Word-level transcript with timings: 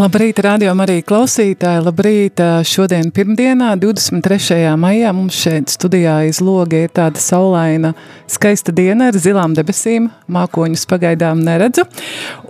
Labrīt, 0.00 0.38
radio 0.40 0.72
arī 0.80 1.02
klausītāji. 1.04 1.82
Labrīt, 1.84 2.40
šodien 2.64 3.10
pirmdienā, 3.12 3.74
23. 3.76 4.70
maijā 4.80 5.10
mums 5.12 5.36
šeit 5.36 5.68
studijā 5.68 6.14
aiz 6.22 6.40
loga 6.40 6.86
ir 6.86 6.94
tāda 6.96 7.20
saulaina, 7.20 7.90
skaista 8.24 8.72
diena 8.72 9.10
ar 9.10 9.18
zilām 9.20 9.52
debesīm. 9.58 10.08
Mākoņus 10.32 10.86
pagaidām 10.88 11.44
neredzu. 11.44 11.84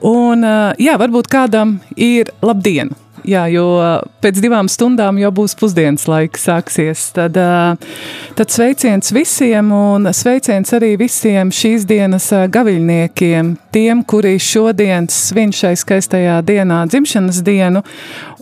Un 0.07 0.47
jā, 0.79 0.95
varbūt 1.03 1.27
kādam 1.33 1.81
ir 1.99 2.31
labdiena. 2.39 2.95
Jā, 3.29 3.45
jo 3.53 3.65
pēc 4.23 4.39
divām 4.41 4.69
stundām 4.71 5.19
jau 5.21 5.31
būs 5.35 5.55
pusdienas 5.59 6.07
laiks 6.09 6.47
sāksies. 6.49 7.03
Tad, 7.17 7.37
tad 8.39 8.53
sveiciens 8.53 9.13
visiem 9.13 9.73
un 9.77 10.09
sveiciens 10.17 10.73
arī 10.77 10.95
visiem 11.01 11.53
šīs 11.53 11.85
dienas 11.89 12.31
gaviļniekiem, 12.53 13.55
tiem, 13.75 14.03
kuri 14.09 14.39
šodien 14.41 15.11
svin 15.13 15.53
šai 15.53 15.75
skaistajā 15.81 16.41
dienā 16.47 16.83
dzimšanas 16.89 17.43
dienu, 17.45 17.85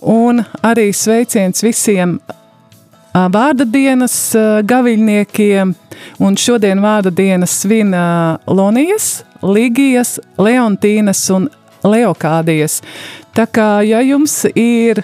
un 0.01 0.45
arī 0.63 0.91
sveiciens 0.95 1.65
visiem 1.67 2.19
vārda 3.15 3.67
dienas 3.67 4.17
gaviļniekiem, 4.69 5.75
un 6.23 6.39
šodien 6.39 6.83
vārda 6.85 7.11
dienas 7.11 7.59
svin 7.65 7.95
Lonijas, 8.47 9.25
Ligijas, 9.43 10.19
Leontīnas 10.39 11.25
un 11.35 11.49
Leokādijas. 11.87 12.81
Tā 13.37 13.47
kā, 13.47 13.69
ja 13.87 14.01
jums 14.03 14.41
ir 14.55 15.03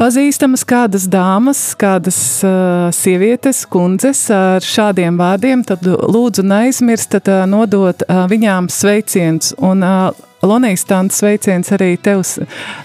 pazīstamas 0.00 0.64
kādas 0.66 1.06
dāmas, 1.10 1.60
kādas 1.78 2.18
uh, 2.46 2.88
sievietes, 2.96 3.64
kundzes 3.70 4.24
ar 4.34 4.64
šādiem 4.64 5.18
vārdiem, 5.20 5.62
tad 5.66 5.84
lūdzu 5.86 6.44
neaizmirstat 6.48 7.30
uh, 7.30 7.44
nodot 7.46 8.04
uh, 8.08 8.24
viņām 8.30 8.70
sveiciens. 8.72 9.52
Un 9.62 9.84
uh, 9.86 10.10
Lonijas 10.42 10.82
tāns 10.82 11.20
sveiciens 11.20 11.68
arī 11.70 11.92
tev 12.02 12.24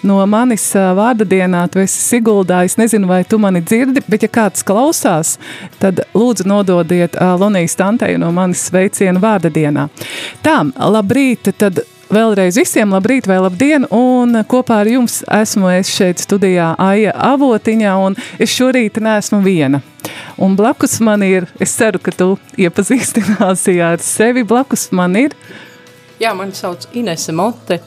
no 0.05 0.19
manis 0.29 0.67
uh, 0.75 0.91
vārda 0.97 1.25
dienā. 1.25 1.63
Tu 1.73 1.81
esi 1.81 2.03
Siguldā, 2.03 2.61
es 2.67 2.77
nezinu, 2.77 3.09
vai 3.09 3.23
tu 3.25 3.39
mani 3.41 3.63
dzirdi, 3.65 4.03
bet 4.05 4.27
ja 4.27 4.29
kāds 4.29 4.65
klausās, 4.67 5.37
tad 5.81 6.03
lūdzu 6.13 6.45
nododiet 6.45 7.17
uh, 7.17 7.33
Lonijas 7.39 7.73
tantei 7.79 8.13
no 8.21 8.29
manis 8.35 8.67
sveicienu 8.69 9.23
vārda 9.23 9.49
dienā. 9.49 9.87
Tā, 10.45 10.59
labrīt, 10.77 11.49
tad 11.57 11.81
Vēlreiz 12.07 12.55
visiem 12.55 12.93
labrīt, 12.95 13.25
vai 13.27 13.35
labdien, 13.43 13.83
un 13.91 14.39
kopā 14.47 14.77
ar 14.79 14.87
jums 14.87 15.17
esmu 15.27 15.67
es 15.73 15.89
šeit 15.91 16.21
studijā 16.23 16.69
Aija 16.79 17.11
Avotiņā, 17.33 17.95
un 17.99 18.15
es 18.39 18.53
šorīt 18.55 19.01
neesmu 19.03 19.41
viena. 19.43 19.81
Un 20.39 20.55
blakus 20.55 21.01
man 21.03 21.25
ir, 21.27 21.49
es 21.59 21.75
ceru, 21.75 21.99
ka 21.99 22.13
tu 22.15 22.29
iepazīstināsi 22.55 23.75
ar 23.83 23.99
sevi, 23.99 24.45
blakus 24.47 24.87
man 24.95 25.19
ir. 25.19 25.35
Jā, 26.21 26.31
mani 26.37 26.55
sauc 26.55 26.87
Inese 26.95 27.35
Mote, 27.35 27.81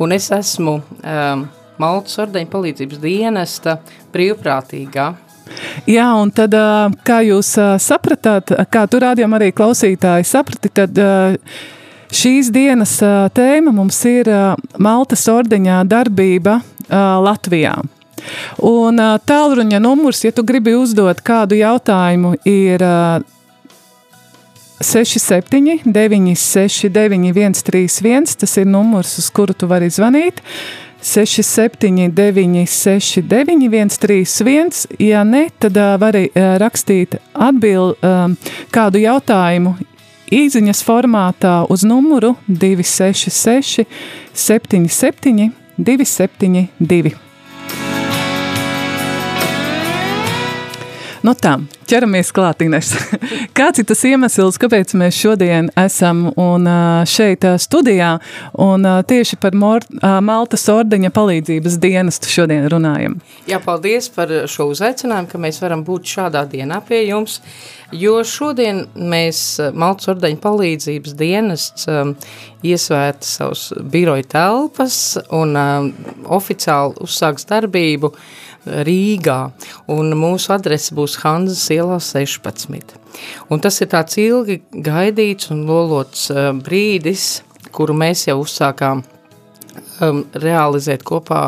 un 0.00 0.16
es 0.16 0.30
esmu 0.32 0.78
um, 0.80 1.46
Maltas 1.76 2.16
ordeņa 2.24 2.48
palīdzības 2.48 3.04
dienesta 3.04 3.76
brīvprātīgā. 4.14 5.10
Jā, 5.84 6.06
un 6.16 6.32
tad, 6.32 6.56
kā 7.04 7.20
jūs 7.28 7.52
sapratāt, 7.84 8.56
kā 8.72 8.88
tu 8.88 9.04
rādījām 9.04 9.36
arī 9.36 9.52
klausītāji 9.52 10.24
saprati, 10.24 10.72
tad 10.72 10.96
Šīs 12.16 12.48
dienas 12.48 12.94
tēma 13.36 13.74
mums 13.76 13.98
ir 14.08 14.28
Maltas 14.80 15.26
ordeņā 15.28 15.82
darbība 15.90 16.54
Latvijā. 16.88 17.74
Un 18.64 19.02
tālruņa 19.28 19.80
numurs, 19.82 20.22
ja 20.24 20.32
tu 20.32 20.44
gribi 20.46 20.72
uzdot 20.78 21.20
kādu 21.26 21.58
jautājumu, 21.58 22.30
ir 22.48 22.80
67, 24.80 25.82
969, 25.84 27.34
131. 27.36 28.36
Tas 28.40 28.56
ir 28.62 28.70
numurs, 28.70 29.18
uz 29.20 29.28
kuru 29.34 29.52
tu 29.52 29.68
vari 29.68 29.90
zvanīt. 29.92 30.40
679, 31.06 32.64
691, 32.72 33.92
31. 34.06 34.86
Ja 35.04 35.20
ne, 35.28 35.50
tad 35.60 35.76
vari 36.00 36.30
rakstīt 36.34 37.18
atbildi 37.34 38.00
uh, 38.00 38.56
kādu 38.72 39.04
jautājumu 39.04 39.76
īsiņas 40.32 40.82
formātā 40.86 41.58
uz 41.70 41.84
numuru 41.86 42.34
266 42.48 43.86
77 44.34 45.52
272. 45.76 47.25
Nu 51.26 51.32
tā, 51.34 51.56
ķeramies 51.90 52.28
klātienes. 52.30 52.92
Kāds 53.58 53.80
ir 53.82 53.86
tas 53.88 54.02
iemesls, 54.06 54.60
kāpēc 54.62 54.92
mēs 55.00 55.16
šodien 55.18 55.72
esam 55.80 56.28
un 56.38 56.68
šeit 57.10 57.42
studijā 57.64 58.12
un 58.62 58.86
tieši 59.10 59.38
par 59.42 59.56
Mor 59.58 59.82
Maltas 60.22 60.68
ordeņa 60.70 61.10
palīdzības 61.16 61.80
dienestu 61.82 62.30
šodien 62.30 62.68
runājam? 62.70 63.18
Jā, 63.50 63.58
paldies 63.64 64.06
par 64.14 64.30
šo 64.52 64.68
uzaicinājumu, 64.76 65.32
ka 65.32 65.42
mēs 65.42 65.58
varam 65.64 65.82
būt 65.88 66.06
šādā 66.12 66.44
dienā 66.52 66.78
pie 66.86 67.02
jums, 67.08 67.40
jo 67.90 68.20
šodien 68.22 68.84
mēs 68.94 69.42
Maltas 69.74 70.14
ordeņa 70.14 70.42
palīdzības 70.46 71.18
dienests 71.18 71.90
iesvēta 72.66 73.26
savus 73.26 73.72
biroja 73.82 74.30
telpas 74.38 75.16
un 75.34 75.58
oficiāli 76.38 77.00
uzsāks 77.02 77.50
darbību 77.50 78.14
Rīgā, 78.66 79.38
un 79.92 80.12
mūsu 80.18 80.52
adrese 80.56 80.94
būs 80.96 81.18
Hanzas 81.22 81.64
ielā 81.74 81.98
16. 82.02 82.96
Un 83.50 83.62
tas 83.62 83.80
ir 83.80 83.90
tāds 83.92 84.18
ilgi 84.20 84.60
gaidīts 84.72 85.52
un 85.54 85.64
lolots 85.68 86.28
uh, 86.34 86.50
brīdis, 86.52 87.42
kuru 87.72 87.96
mēs 87.96 88.26
jau 88.28 88.40
uzsākām 88.42 89.04
um, 90.00 90.24
realizēt 90.34 91.04
kopā 91.06 91.42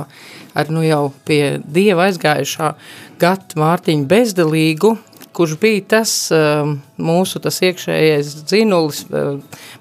ar 0.58 0.72
nu 0.74 0.82
jau 0.86 1.08
pie 1.28 1.58
Dieva 1.62 2.08
aizgājušā 2.08 2.72
Gata 3.18 3.58
Mārtiņa 3.58 4.06
bezdelīgu, 4.10 4.94
kurš 5.38 5.54
bija 5.62 5.84
tas 5.94 6.12
um, 6.34 6.72
mūsu 6.99 7.38
tas 7.43 7.60
iekšējais 7.62 8.32
dzinulis, 8.50 9.04
uh, 9.12 9.37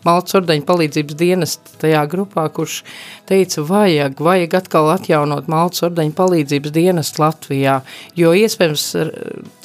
Maltas 0.06 0.38
ordeņa 0.38 0.63
palīdzības 0.68 1.18
dienas 1.18 1.56
tajā 1.81 2.03
grupā, 2.12 2.44
kurš 2.53 2.84
teica, 3.28 3.63
vajag, 3.66 4.22
vajag 4.23 4.53
atkal 4.59 4.91
atjaunot 4.94 5.50
Maltas 5.51 5.81
ordeņa 5.88 6.13
palīdzības 6.19 6.75
dienas 6.75 7.09
Latvijā, 7.17 7.79
jo 8.16 8.35
iespējams, 8.38 8.85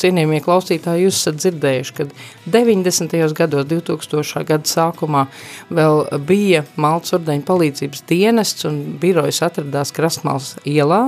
cienījamie 0.00 0.40
klausītāji, 0.42 1.04
jūs 1.06 1.20
esat 1.20 1.42
dzirdējuši, 1.42 1.94
kad 2.00 2.16
90. 2.56 3.36
gados, 3.36 3.68
2000. 3.70 4.46
gada 4.48 4.72
sākumā 4.72 5.26
vēl 5.68 6.06
bija 6.26 6.64
Maltas 6.80 7.18
ordeņa 7.20 7.46
palīdzības 7.52 8.04
dienests 8.08 8.66
un 8.70 8.82
birojas 9.02 9.44
atradās 9.44 9.92
Krastmals 9.94 10.56
ielā, 10.64 11.04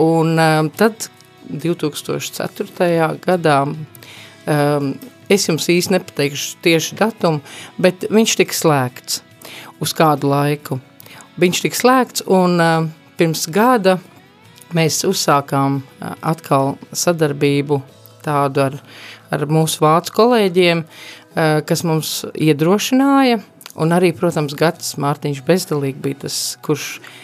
un 0.00 0.34
um, 0.40 0.74
tad 0.80 1.10
2004. 1.50 3.18
gadā. 3.24 3.62
Um, 4.50 4.94
es 5.30 5.46
jums 5.46 5.68
īsti 5.70 5.94
nepateikšu 5.94 6.58
tieši 6.64 6.96
datumu, 6.98 7.38
bet 7.78 8.08
viņš 8.10 8.36
tika 8.40 8.56
slēgts 8.56 9.20
uz 9.82 9.94
kādu 9.94 10.32
laiku. 10.32 10.80
Viņš 11.40 11.62
tika 11.64 11.78
slēgts 11.78 12.24
un 12.26 12.58
uh, 12.58 12.88
pirms 13.20 13.46
gada 13.52 13.98
mēs 14.74 15.04
uzsākām 15.06 15.78
uh, 15.78 16.16
atkal 16.32 16.74
sadarbību 16.90 17.78
tādu 18.24 18.66
ar, 18.66 18.76
ar 19.30 19.46
mūsu 19.46 19.84
vācu 19.84 20.18
kolēģiem, 20.18 20.82
uh, 20.82 21.60
kas 21.62 21.86
mums 21.86 22.12
iedrošināja, 22.34 23.38
un 23.80 23.94
arī, 23.94 24.10
protams, 24.16 24.58
Gatis 24.58 24.96
Mārtiņš 25.00 25.44
Bezdalīgi 25.46 26.02
bija 26.02 26.24
tas, 26.26 26.42
kurš 26.66 26.96
uh, 26.98 27.14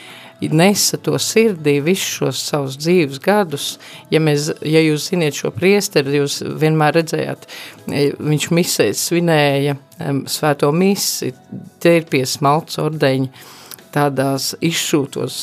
nesa 0.41 0.99
to 1.01 1.17
sirdī 1.23 1.79
visus 1.85 2.19
šos 2.19 2.43
savus 2.51 2.77
dzīves 2.81 3.21
gadus. 3.25 3.67
Ja, 4.13 4.21
mēs, 4.21 4.51
ja 4.61 4.83
jūs 4.85 5.09
ziniet 5.11 5.39
šo 5.39 5.51
priesteri, 5.55 6.19
jūs 6.21 6.43
vienmēr 6.61 6.99
redzējāt, 7.01 7.47
e, 7.89 8.09
viņš 8.19 8.49
misēs 8.53 9.05
svinēja 9.09 9.77
svēto 10.29 10.73
misi, 10.77 11.33
pie 11.81 12.25
smalts 12.29 12.77
ordeņa, 12.83 13.45
tādās 13.97 14.51
izšūtos 14.61 15.37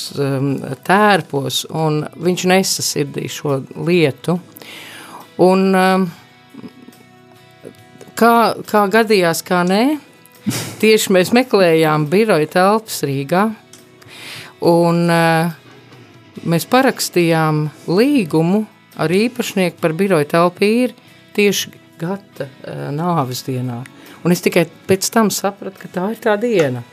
tērpos, 0.86 1.64
un 1.74 2.04
viņš 2.14 2.44
nesa 2.52 2.86
sirdī 2.86 3.26
šo 3.32 3.64
lietu. 3.82 4.38
Un 5.42 5.74
kā, 8.20 8.36
kā 8.70 8.84
gadījās, 8.94 9.42
kā 9.48 9.64
nē, 9.66 9.82
tieši 10.84 11.16
mēs 11.16 11.34
meklējām 11.34 12.06
biroja 12.12 12.52
telpas 12.60 13.02
Rīgā, 13.08 13.48
un 14.64 15.06
uh, 15.12 15.52
mēs 16.48 16.68
parakstījām 16.72 17.68
līgumu 17.92 18.64
ar 19.00 19.14
īpašnieku 19.14 19.82
par 19.82 19.96
biroja 19.98 20.30
telpu 20.36 20.68
īri 20.68 20.96
tieši 21.36 21.74
gata 22.02 22.48
uh, 22.48 22.88
nāves 22.96 23.44
dienā. 23.48 23.82
Un 24.24 24.32
es 24.32 24.44
tikai 24.44 24.66
pēc 24.88 25.10
tam 25.12 25.32
sapratu, 25.34 25.82
ka 25.82 25.92
tā 25.92 26.10
ir 26.14 26.22
tā 26.24 26.38
diena. 26.40 26.84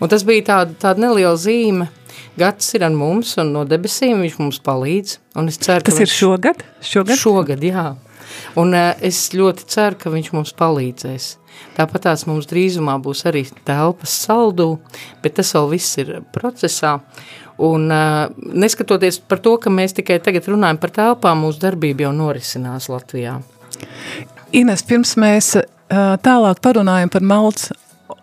Un 0.00 0.10
tas 0.12 0.26
bija 0.28 0.44
tāda, 0.50 0.76
tāda 0.86 1.06
neliela 1.06 1.36
zīme. 1.40 1.88
Gads 2.36 2.74
ir 2.76 2.84
ar 2.84 2.92
mums 2.92 3.32
un 3.40 3.54
no 3.54 3.62
debesīm 3.64 4.20
viņš 4.20 4.34
mums 4.42 4.58
palīdz. 4.64 5.16
Es 5.46 5.60
ceru, 5.64 5.84
tas 5.86 6.00
ir 6.04 6.10
šogad? 6.12 6.60
Šogad, 6.84 7.16
šogad 7.16 7.64
jā. 7.64 7.94
Un 8.60 8.74
uh, 8.76 8.92
es 9.04 9.28
ļoti 9.36 9.66
ceru, 9.72 9.98
ka 10.00 10.12
viņš 10.12 10.32
mums 10.36 10.54
palīdzēs. 10.58 11.32
Tāpat 11.76 12.06
tās 12.08 12.26
mums 12.28 12.48
drīzumā 12.50 12.96
būs 13.04 13.24
arī 13.28 13.44
telpas 13.68 14.12
saldū, 14.26 14.76
bet 15.24 15.38
tas 15.38 15.54
vēl 15.56 15.70
viss 15.72 15.98
ir 16.02 16.12
procesā. 16.34 16.98
Un 17.56 17.88
uh, 17.92 18.26
neskatoties 18.36 19.18
par 19.24 19.40
to, 19.44 19.56
ka 19.60 19.72
mēs 19.72 19.96
tikai 19.96 20.18
tagad 20.24 20.48
runājam 20.50 20.80
par 20.80 20.92
telpām, 20.96 21.46
mūsu 21.46 21.62
darbība 21.62 22.04
jau 22.06 22.12
norisinās 22.16 22.90
Latvijā. 22.92 23.38
Ines, 24.56 24.84
pirms 24.86 25.16
mēs 25.20 25.54
uh, 25.56 25.64
tālāk 26.24 26.60
parunājam 26.64 27.12
par 27.12 27.24
Maltas 27.24 27.72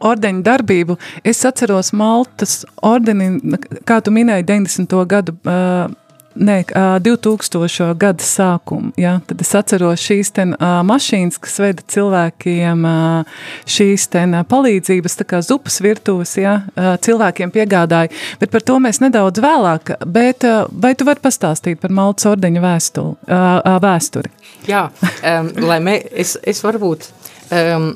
ordeņu 0.04 0.44
darbību. 0.46 0.98
Es 1.26 1.42
atceros 1.48 1.92
Maltas 1.98 2.62
ordeni, 2.86 3.58
kā 3.88 4.00
tu 4.04 4.14
minēji, 4.14 4.48
90. 4.50 4.96
gadu. 5.10 5.36
Uh, 5.44 5.92
Nē, 6.34 6.64
2000. 7.06 7.94
gada 7.94 8.26
sākumu, 8.26 8.90
ja, 8.98 9.20
tad 9.30 9.42
es 9.44 9.52
atceros 9.54 10.02
šīs 10.02 10.32
ten 10.34 10.56
uh, 10.56 10.80
mašīnas, 10.88 11.38
kas 11.42 11.60
veda 11.62 11.84
cilvēkiem 11.94 12.88
uh, 12.90 13.36
šīs 13.70 14.08
ten 14.16 14.34
uh, 14.40 14.46
palīdzības, 14.50 15.18
tā 15.20 15.28
kā 15.30 15.42
zupas 15.46 15.78
virtuves, 15.86 16.32
ja, 16.42 16.56
uh, 16.74 16.96
cilvēkiem 17.06 17.54
piegādāja, 17.54 18.10
bet 18.42 18.54
par 18.54 18.66
to 18.66 18.80
mēs 18.82 18.98
nedaudz 19.04 19.44
vēlāk, 19.46 19.94
bet 20.10 20.48
uh, 20.50 20.64
vai 20.74 20.96
tu 20.98 21.06
vari 21.06 21.22
pastāstīt 21.22 21.82
par 21.84 21.94
Maltas 21.94 22.26
ordeņu 22.32 22.64
vēstuli, 22.66 23.14
uh, 23.28 23.44
uh, 23.60 23.78
vēsturi? 23.84 24.34
Jā, 24.72 24.88
um, 25.22 25.52
lai 25.70 25.78
mē, 25.86 26.00
es, 26.24 26.34
es 26.42 26.64
varbūt 26.66 27.12
um, 27.54 27.92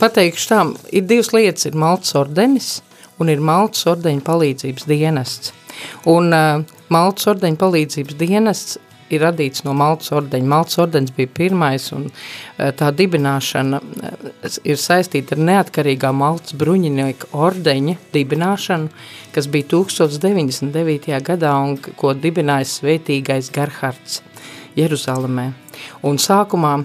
pateikšu 0.00 0.50
tā, 0.50 0.64
ir 0.90 1.06
divas 1.06 1.30
lietas, 1.36 1.68
ir 1.70 1.78
Maltas 1.78 2.18
ordenis 2.18 2.80
un 3.22 3.30
ir 3.30 3.38
Maltas 3.38 3.86
ordeņa 3.94 4.26
palīdzības 4.26 4.90
dienests. 4.90 5.54
Un 6.10 6.34
uh, 6.34 6.64
Maltas 6.92 7.26
ordeņa 7.32 7.58
palīdzības 7.60 8.18
dienests 8.20 8.78
ir 9.10 9.22
radīts 9.22 9.62
no 9.66 9.74
Maltas 9.76 10.10
ordeņa. 10.16 10.48
Maltas 10.50 10.78
ordeņas 10.82 11.14
bija 11.16 11.32
pirmais, 11.34 11.88
un 11.94 12.08
uh, 12.08 12.70
tā 12.78 12.90
dibināšana 12.96 13.80
uh, 13.80 14.60
ir 14.66 14.80
saistīta 14.80 15.36
ar 15.36 15.44
neatkarīgā 15.50 16.12
Maltas 16.16 16.56
bruņinieku 16.58 17.30
ordeņa 17.36 17.96
dibināšanu, 18.14 18.90
kas 19.34 19.50
bija 19.52 19.70
1099. 19.74 21.12
gadā 21.26 21.52
un 21.62 21.76
ko 21.78 22.14
dibināja 22.14 22.68
svētīgais 22.70 23.52
Gerhards 23.54 24.22
Jeruzalemē. 24.76 25.50
Un 26.06 26.18
sākumā 26.20 26.78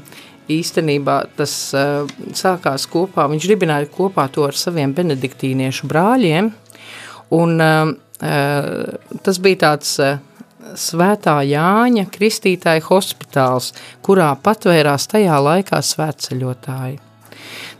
īstenībā 0.52 1.18
tas 1.38 1.56
uh, 1.78 2.06
sākās 2.38 2.88
kopā, 2.92 3.28
viņš 3.32 3.50
dibināja 3.54 3.90
kopā 3.92 4.28
to 4.34 4.46
ar 4.48 4.58
saviem 4.58 4.94
benediktīniešu 4.98 5.90
brāļiem, 5.90 6.52
un 7.38 7.62
uh, 7.62 7.92
tas 8.22 9.40
bija 9.42 9.64
tāds 9.66 9.96
uh, 10.02 10.20
svētā 10.78 11.40
Jāņa 11.48 12.06
kristītāja 12.14 12.84
hospitāls, 12.86 13.72
kurā 14.06 14.32
patvērās 14.44 15.08
tajā 15.12 15.40
laikā 15.42 15.82
svētceļotāji. 15.86 17.00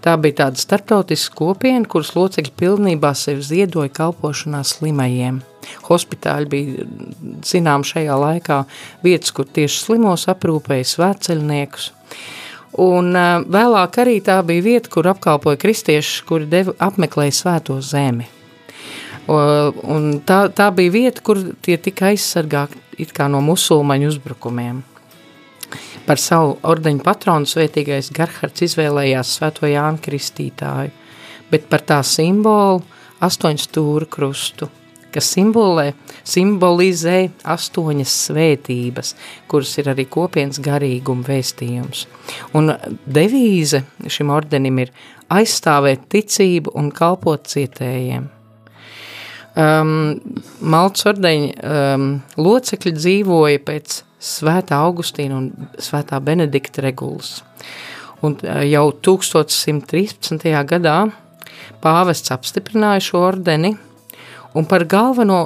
Tā 0.02 0.16
bija 0.18 0.40
tāda 0.46 0.58
starptautiska 0.58 1.36
kopiena, 1.38 1.86
kuras 1.86 2.16
locekļi 2.18 2.54
pilnībā 2.58 3.14
sevi 3.18 3.46
ziedoja 3.46 3.92
kalpošanā 3.94 4.64
slimajiem. 4.66 5.44
Hospitāļi 5.86 6.50
bija, 6.50 6.88
zinām, 7.46 7.86
šajā 7.86 8.18
laikā 8.18 8.64
vietas, 9.06 9.32
kur 9.36 9.46
tieši 9.46 9.86
slimos 9.86 10.26
aprūpēja 10.32 10.90
svētceļniekus. 10.96 11.92
Un 12.82 13.14
uh, 13.14 13.46
vēlāk 13.52 14.02
arī 14.02 14.20
tā 14.26 14.40
bija 14.48 14.66
vieta, 14.66 14.90
kur 14.90 15.12
apkalpoja 15.12 15.60
kristieši, 15.62 16.22
kuri 16.26 16.50
deva, 16.50 16.74
apmeklēja 16.82 17.38
svēto 17.44 17.78
zemi. 17.84 18.41
Un 19.30 20.08
tā, 20.26 20.46
tā 20.50 20.72
bija 20.76 20.92
vieta, 20.92 21.22
kur 21.22 21.40
tie 21.62 21.78
tika 21.78 22.10
aizsargāti 22.10 22.80
no 23.30 23.42
musulmaņu 23.46 24.10
uzbrukumiem. 24.12 24.82
Par 26.08 26.20
savu 26.20 26.58
ordeņu 26.68 27.04
patronu 27.06 27.48
svētīgais 27.48 28.12
Garhards 28.16 28.66
izvēlējās 28.66 29.38
svēto 29.38 29.70
Jānu 29.70 30.02
Kristītāju, 30.04 30.92
bet 31.54 31.70
par 31.70 31.86
tā 31.86 32.02
simbolu 32.04 32.82
astoņu 33.22 33.68
stūru 33.70 34.10
krustu– 34.12 34.72
kas 35.12 35.30
simbolē, 35.36 35.92
simbolizē 36.28 37.18
astoņas 37.54 38.18
svētības, 38.28 39.14
kuras 39.52 39.74
ir 39.82 39.92
arī 39.92 40.08
kopienas 40.12 40.62
garīguma 40.64 41.26
vēstījums. 41.28 42.06
Un 42.58 42.74
devīze 43.06 43.84
šim 44.08 44.32
ordenim 44.34 44.84
ir 44.86 44.94
aizstāvēt 45.32 46.08
ticību 46.12 46.76
un 46.80 46.92
kalpot 46.96 47.50
cietējiem. 47.52 48.30
Um, 49.52 50.22
Malts 50.64 51.06
ordeņa 51.10 51.52
um, 51.60 52.10
locekļi 52.40 52.94
dzīvoja 52.96 53.62
pēc 53.68 54.02
svētā 54.22 54.80
Augustīna 54.86 55.40
un 55.42 55.72
svētā 55.82 56.22
Benedikta 56.24 56.86
regulas. 56.86 57.42
Un 58.24 58.38
uh, 58.40 58.62
jau 58.64 58.90
1113. 59.04 60.48
gadā 60.70 60.98
pāvests 61.84 62.32
apstiprināja 62.32 63.08
šo 63.12 63.26
ordeni– 63.32 63.76
un 64.54 64.68
par 64.68 64.86
galveno 64.90 65.46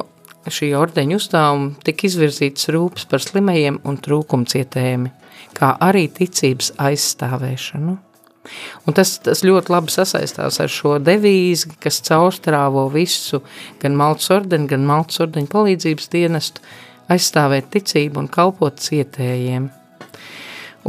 šī 0.49 0.71
ordeņa 0.77 1.17
uzdevumu 1.19 1.73
tika 1.85 2.07
izvirzīts 2.09 2.69
rūpes 2.73 3.07
par 3.09 3.23
slimajiem 3.23 3.79
un 3.85 3.97
trūkumcietējiem, 4.01 5.07
kā 5.57 5.73
arī 5.81 6.05
ticības 6.13 6.73
aizstāvēšanu. 6.81 7.97
Un 8.85 8.97
tas, 8.97 9.15
tas 9.25 9.43
ļoti 9.45 9.73
labi 9.73 9.93
sasaistās 9.93 10.59
ar 10.63 10.71
šo 10.71 10.97
devīzi, 11.03 11.75
kas 11.81 12.01
caurstrāvo 12.05 12.87
visu, 12.93 13.41
gan 13.81 13.97
Maltas 13.99 14.31
ordeni, 14.35 14.69
gan 14.71 14.85
Maltas 14.87 15.21
ordeņa 15.25 15.51
palīdzības 15.51 16.11
dienestu, 16.13 16.65
aizstāvēt 17.11 17.71
ticību 17.73 18.23
un 18.23 18.29
kalpot 18.31 18.81
cietējiem. 18.81 19.69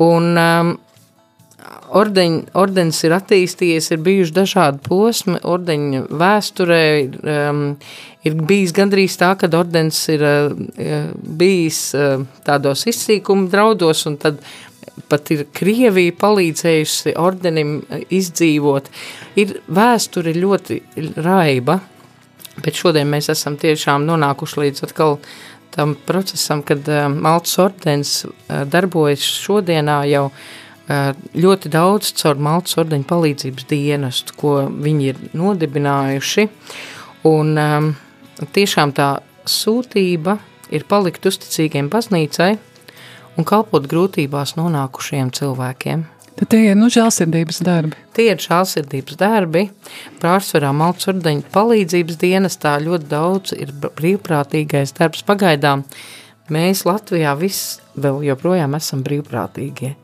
Un 0.06 0.32
um, 0.36 0.74
ordeņ, 1.96 2.36
ordenis 2.58 3.00
ir 3.06 3.14
attīstījies, 3.16 3.90
ir 3.94 4.02
bijuši 4.04 4.34
dažādi 4.36 4.82
posmi, 4.86 5.38
ordeņa 5.46 6.02
vēsturē 6.20 6.82
um, 7.06 7.62
ir 8.26 8.38
bijis 8.48 8.74
gandrīz 8.76 9.16
tā, 9.20 9.32
kad 9.40 9.54
ordenis 9.56 10.02
ir 10.12 10.24
uh, 10.26 11.10
bijis 11.40 11.80
uh, 11.96 12.26
tādos 12.46 12.86
izsīkuma 12.90 13.48
draudos, 13.52 14.04
un 14.10 14.18
tad 14.20 14.42
pat 15.10 15.30
ir 15.34 15.44
Krievija 15.56 16.14
palīdzējusi 16.20 17.16
ordenim 17.20 17.78
izdzīvot. 18.12 18.88
Ir 19.40 19.58
vēsture 19.68 20.34
ļoti 20.36 20.80
raiba, 21.24 21.80
bet 22.64 22.78
šodien 22.78 23.10
mēs 23.12 23.30
esam 23.32 23.58
tiešām 23.60 24.06
nonākuši 24.08 24.62
līdz 24.64 24.86
atkal 24.88 25.18
tam 25.76 25.92
procesam, 26.08 26.62
kad 26.64 26.86
uh, 26.88 27.04
Maltas 27.12 27.58
ordenis 27.60 28.12
uh, 28.24 28.62
darbojas 28.70 29.24
šodienā 29.44 30.04
jau 30.12 30.30
ļoti 31.34 31.70
daudz 31.74 32.12
caur 32.14 32.38
Maltas 32.38 32.76
ordeņu 32.78 33.08
palīdzības 33.10 33.64
dienestu, 33.66 34.36
ko 34.38 34.52
viņi 34.70 35.08
ir 35.10 35.16
nodibinājuši, 35.34 36.44
un 37.26 37.58
tiešām 38.54 38.92
tā 38.94 39.08
sūtība 39.50 40.36
ir 40.70 40.86
palikt 40.86 41.26
uzticīgiem 41.26 41.90
baznīcai 41.90 42.52
un 43.36 43.46
kalpot 43.48 43.86
grūtībās 43.88 44.56
nonākušiem 44.58 45.32
cilvēkiem. 45.36 46.04
Tad 46.36 46.50
tie 46.52 46.66
ir 46.68 46.76
nu, 46.76 46.90
žēlsirdības 46.92 47.62
darbi. 47.64 47.96
Tie 48.16 48.26
ir 48.28 48.40
žēlsirdības 48.42 49.16
darbi. 49.16 49.70
Pārsvarā 50.20 50.68
Maltas 50.76 51.08
ordeņu 51.08 51.46
palīdzības 51.54 52.18
dienestā 52.20 52.74
ļoti 52.84 53.08
daudz 53.08 53.54
ir 53.56 53.72
brīvprātīgais 53.72 54.92
darbs 54.98 55.24
pagaidām. 55.24 55.86
Mēs 56.52 56.84
Latvijā 56.86 57.32
viss 57.40 57.80
vēl 57.98 58.20
joprojām 58.28 58.76
esam 58.76 59.00
brīvprātīgie. 59.02 59.94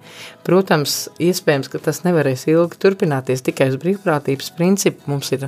Protams, 0.42 0.96
iespējams, 1.22 1.68
ka 1.70 1.78
tas 1.84 2.00
nevarēs 2.02 2.48
ilgi 2.50 2.80
turpināties 2.82 3.44
tikai 3.46 3.68
uz 3.70 3.76
brīvprātības 3.84 4.48
principu. 4.56 5.04
Mums 5.12 5.30
ir 5.36 5.46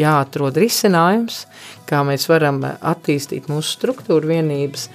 jāatrod 0.00 0.56
risinājums, 0.62 1.42
kā 1.90 2.00
mēs 2.06 2.24
varam 2.30 2.62
attīstīt 2.64 3.50
mūsu 3.52 3.74
struktūru 3.74 4.30
vienības, 4.30 4.86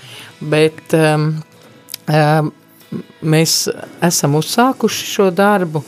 bet 0.42 0.96
um, 0.98 1.36
mēs 2.06 3.56
esam 4.06 4.36
uzsākuši 4.40 5.08
šo 5.12 5.30
darbu. 5.36 5.84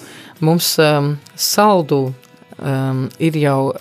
Mums 0.45 0.75
um, 0.81 1.15
saldu 1.33 2.01
um, 2.07 3.05
ir 3.19 3.37
jau 3.41 3.73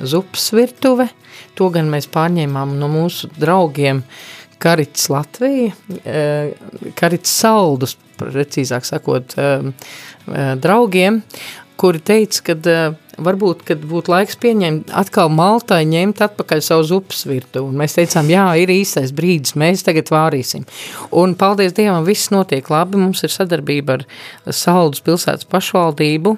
zupas 0.00 0.48
virtuve. 0.52 1.08
To 1.58 1.68
gan 1.72 1.90
mēs 1.92 2.08
pārņēmām 2.12 2.76
no 2.80 2.88
mūsu 2.92 3.30
draugiem 3.38 4.02
Karits 4.64 5.10
Latvija, 5.12 5.74
Karits 6.96 7.32
Saldus, 7.42 7.96
precīzāk 8.16 8.86
sakot, 8.88 9.34
draugiem, 10.62 11.18
kuri 11.76 12.00
teica, 12.00 12.40
ka 12.46 12.54
varbūt, 13.22 13.62
kad 13.68 13.82
būtu 13.88 14.12
laiks 14.12 14.38
pieņemt 14.40 14.92
atkal 14.96 15.30
Maltai 15.32 15.82
ņemt 15.88 16.22
atpakaļ 16.26 16.62
savu 16.64 16.86
zupas 16.88 17.24
virtu. 17.28 17.64
Un 17.68 17.78
mēs 17.80 17.96
teicām, 17.98 18.28
jā, 18.32 18.46
ir 18.60 18.72
īstais 18.74 19.12
brīdis, 19.16 19.54
mēs 19.60 19.84
tagad 19.86 20.10
vārīsim. 20.12 20.66
Un 21.14 21.36
paldies 21.38 21.76
Dievam, 21.76 22.04
viss 22.06 22.32
notiek 22.34 22.68
labi, 22.72 23.00
mums 23.00 23.24
ir 23.26 23.32
sadarbība 23.34 23.98
ar 23.98 24.06
Saldus 24.54 25.04
pilsētas 25.04 25.48
pašvaldību, 25.50 26.36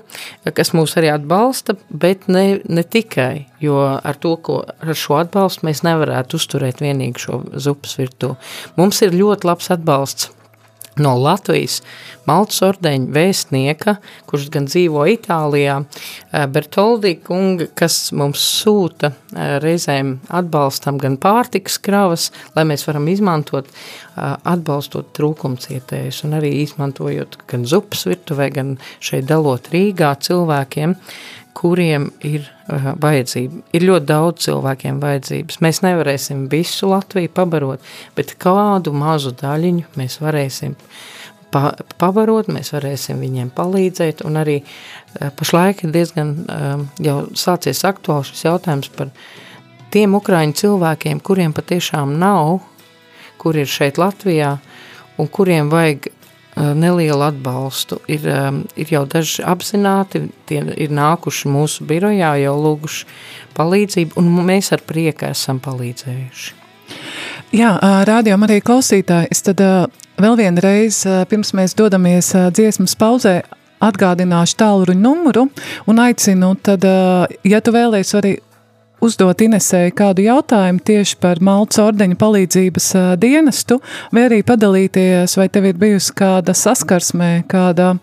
kas 0.57 0.75
mūs 0.77 0.97
arī 1.01 1.13
atbalsta, 1.15 1.77
bet 1.91 2.29
ne, 2.33 2.61
ne 2.69 2.85
tikai, 2.85 3.47
jo 3.63 3.81
ar 3.97 4.21
to, 4.23 4.37
ko 4.37 4.63
ar 4.67 4.95
šo 4.97 5.21
atbalstu 5.23 5.67
mēs 5.69 5.85
nevarētu 5.87 6.41
uzturēt 6.41 6.85
vienīgi 6.85 7.27
šo 7.27 7.43
zupas 7.55 7.99
virtu. 8.01 8.35
Mums 8.77 9.03
ir 9.07 9.17
ļoti 9.17 9.49
labs 9.49 9.73
atbalsts 9.75 10.36
no 11.03 11.15
Latvijas 11.21 11.81
Maltas 12.27 12.59
ordeņa 12.67 13.13
vēstnieka, 13.15 13.97
kurš 14.27 14.49
gan 14.55 14.67
dzīvo 14.67 15.05
Itālijā, 15.13 15.77
eh, 16.33 16.47
Bertoldi 16.51 17.15
kunga, 17.23 17.69
kas 17.79 18.11
mums 18.11 18.43
sūta 18.43 19.13
eh, 19.13 19.59
reizēm 19.63 20.17
atbalstam 20.27 20.99
gan 20.99 21.21
pārtikas 21.23 21.79
kravas, 21.79 22.33
lai 22.57 22.67
mēs 22.67 22.83
varam 22.89 23.07
izmantot 23.13 23.71
eh, 23.71 24.35
atbalstot 24.43 25.13
trūkumcietējus 25.15 26.25
un 26.27 26.41
arī 26.41 26.57
izmantojot 26.65 27.39
gan 27.47 27.67
zupas 27.69 28.07
virtuvē, 28.11 28.51
gan 28.59 28.77
šeit 28.99 29.31
dalot 29.31 29.71
Rīgā 29.71 30.17
cilvēkiem, 30.27 30.99
kuriem 31.57 32.11
ir 32.27 32.45
uh, 32.45 32.93
vajadzība. 33.01 33.63
Ir 33.77 33.87
ļoti 33.89 34.09
daudz 34.11 34.47
cilvēkiem 34.47 35.01
vajadzības. 35.03 35.61
Mēs 35.65 35.83
nevarēsim 35.85 36.47
visu 36.53 36.91
Latviju 36.91 37.33
pabarot, 37.37 37.85
bet 38.17 38.35
kādu 38.43 38.93
mazu 38.97 39.33
daļiņu 39.37 39.97
mēs 39.97 40.19
varēsim 40.21 40.77
pa, 41.55 41.73
pabarot, 42.01 42.51
mēs 42.53 42.75
varēsim 42.77 43.23
viņiem 43.25 43.51
palīdzēt, 43.57 44.25
un 44.29 44.41
arī 44.43 44.59
uh, 44.63 45.31
pašlaik 45.39 45.87
ir 45.87 45.95
diezgan 45.97 46.35
uh, 46.45 46.85
jau 47.03 47.19
sācies 47.39 47.85
aktuāls 47.89 48.35
šis 48.35 48.49
jautājums 48.51 48.93
par 48.97 49.15
tiem 49.95 50.19
ukraiņu 50.19 50.61
cilvēkiem, 50.61 51.23
kuriem 51.25 51.57
patiešām 51.57 52.19
nav, 52.21 52.59
kur 53.41 53.57
ir 53.57 53.71
šeit 53.71 54.01
Latvijā, 54.03 54.57
un 55.17 55.29
kuriem 55.33 55.73
vajag 55.73 56.11
nelielu 56.57 57.23
atbalstu. 57.23 58.01
Ir, 58.09 58.29
eh, 58.29 58.51
ir 58.77 58.87
jau 58.91 59.05
daži 59.07 59.45
apzināti, 59.45 60.29
tie 60.47 60.63
ir 60.77 60.89
nākuši 60.89 61.51
mūsu 61.53 61.87
birojā, 61.87 62.35
jau 62.43 62.55
lūguši 62.57 63.05
palīdzību, 63.57 64.17
un 64.17 64.31
mēs 64.47 64.73
ar 64.73 64.81
prieku 64.87 65.29
esam 65.31 65.61
palīdzējuši. 65.61 66.53
Jā, 67.53 67.79
rādījām 68.07 68.43
arī 68.47 68.61
klausītāji. 68.63 69.29
Es 69.31 69.43
tad 69.43 69.59
vēl 70.19 70.37
vienreiz, 70.37 71.05
pirms 71.29 71.53
mēs 71.53 71.75
dodamies 71.75 72.33
dziesmas 72.53 72.95
pauzē, 72.99 73.43
atgādināšu 73.81 74.57
tālruņa 74.57 75.01
numuru 75.01 75.49
un 75.87 75.99
aicinu, 75.99 76.55
tad, 76.63 76.85
ja 77.45 77.61
tu 77.61 77.75
vēlēsi 77.75 78.19
arī 78.19 78.37
uzdot 79.05 79.43
Inesēji 79.45 79.95
kādu 79.97 80.25
jautājumu 80.27 80.83
tieši 80.87 81.19
par 81.23 81.41
Maltas 81.45 81.81
ordeņa 81.83 82.19
palīdzības 82.21 82.89
dienestu, 83.23 83.79
vai 84.15 84.27
arī 84.29 84.41
padalīties, 84.47 85.37
vai 85.39 85.49
tev 85.53 85.69
ir 85.71 85.81
bijusi 85.81 86.15
kāda 86.17 86.55
saskarsmē, 86.57 87.31
kāda, 87.51 87.95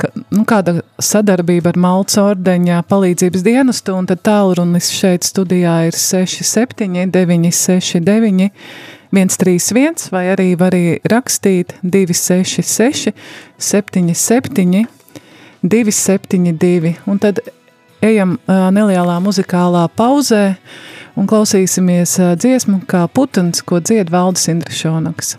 ka, 0.00 0.10
nu, 0.34 0.44
kāda 0.48 0.78
sadarbība 1.02 1.74
ar 1.74 1.80
Maltas 1.84 2.20
ordeņa 2.22 2.82
palīdzības 2.90 3.44
dienestu, 3.46 3.96
un 3.98 4.08
tad 4.10 4.22
tālrunis 4.26 4.92
šeit 4.94 5.26
studijā 5.28 5.80
ir 5.90 5.98
67 5.98 7.10
969 7.14 8.52
131, 9.08 10.10
vai 10.12 10.26
arī 10.34 10.52
var 10.60 10.74
arī 10.74 10.98
rakstīt 11.08 11.74
266 11.82 13.14
77 13.56 14.84
272, 15.62 16.94
un 17.08 17.18
tad 17.18 17.40
ejam 18.04 18.36
nelielā 18.46 19.18
muzikālā 19.24 19.88
pauzē 19.98 20.44
un 21.18 21.26
klausīsimies 21.30 22.18
dziesmu 22.38 22.82
kā 22.90 23.06
putns, 23.10 23.64
ko 23.66 23.82
dzied 23.82 24.12
Valdis 24.14 24.48
Indrišonaks. 24.52 25.36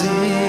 see. 0.00 0.47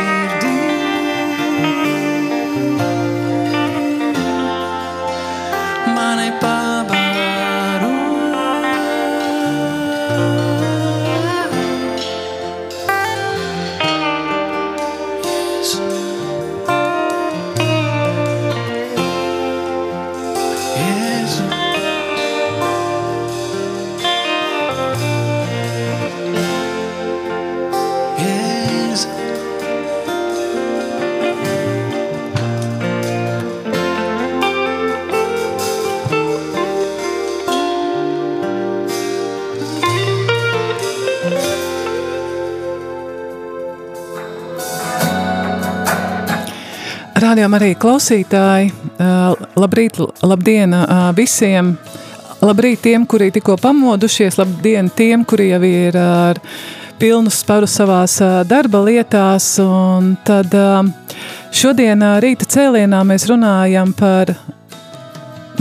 Rādījām 47.39 47.55
arī 47.55 47.67
klausītāji. 47.79 48.71
Labrīt, 49.55 49.95
labdien 50.27 50.73
visiem! 51.15 51.69
Labrīt 52.43 52.81
tiem, 52.83 53.05
kuri 53.07 53.29
tikko 53.31 53.53
pamodušies, 53.63 54.35
labdien 54.41 54.89
tiem, 54.91 55.23
kuri 55.23 55.45
jau 55.53 55.59
ir 55.63 55.95
ar 55.95 56.41
pilnu 56.99 57.31
sparu 57.31 57.69
savās 57.71 58.17
darba 58.43 58.81
lietās. 58.83 59.47
Un 59.63 60.17
tad 60.27 60.51
šodien 61.55 62.03
rīta 62.19 62.43
cēlienā 62.43 62.99
mēs 63.07 63.29
runājam 63.31 63.95
par 63.95 64.33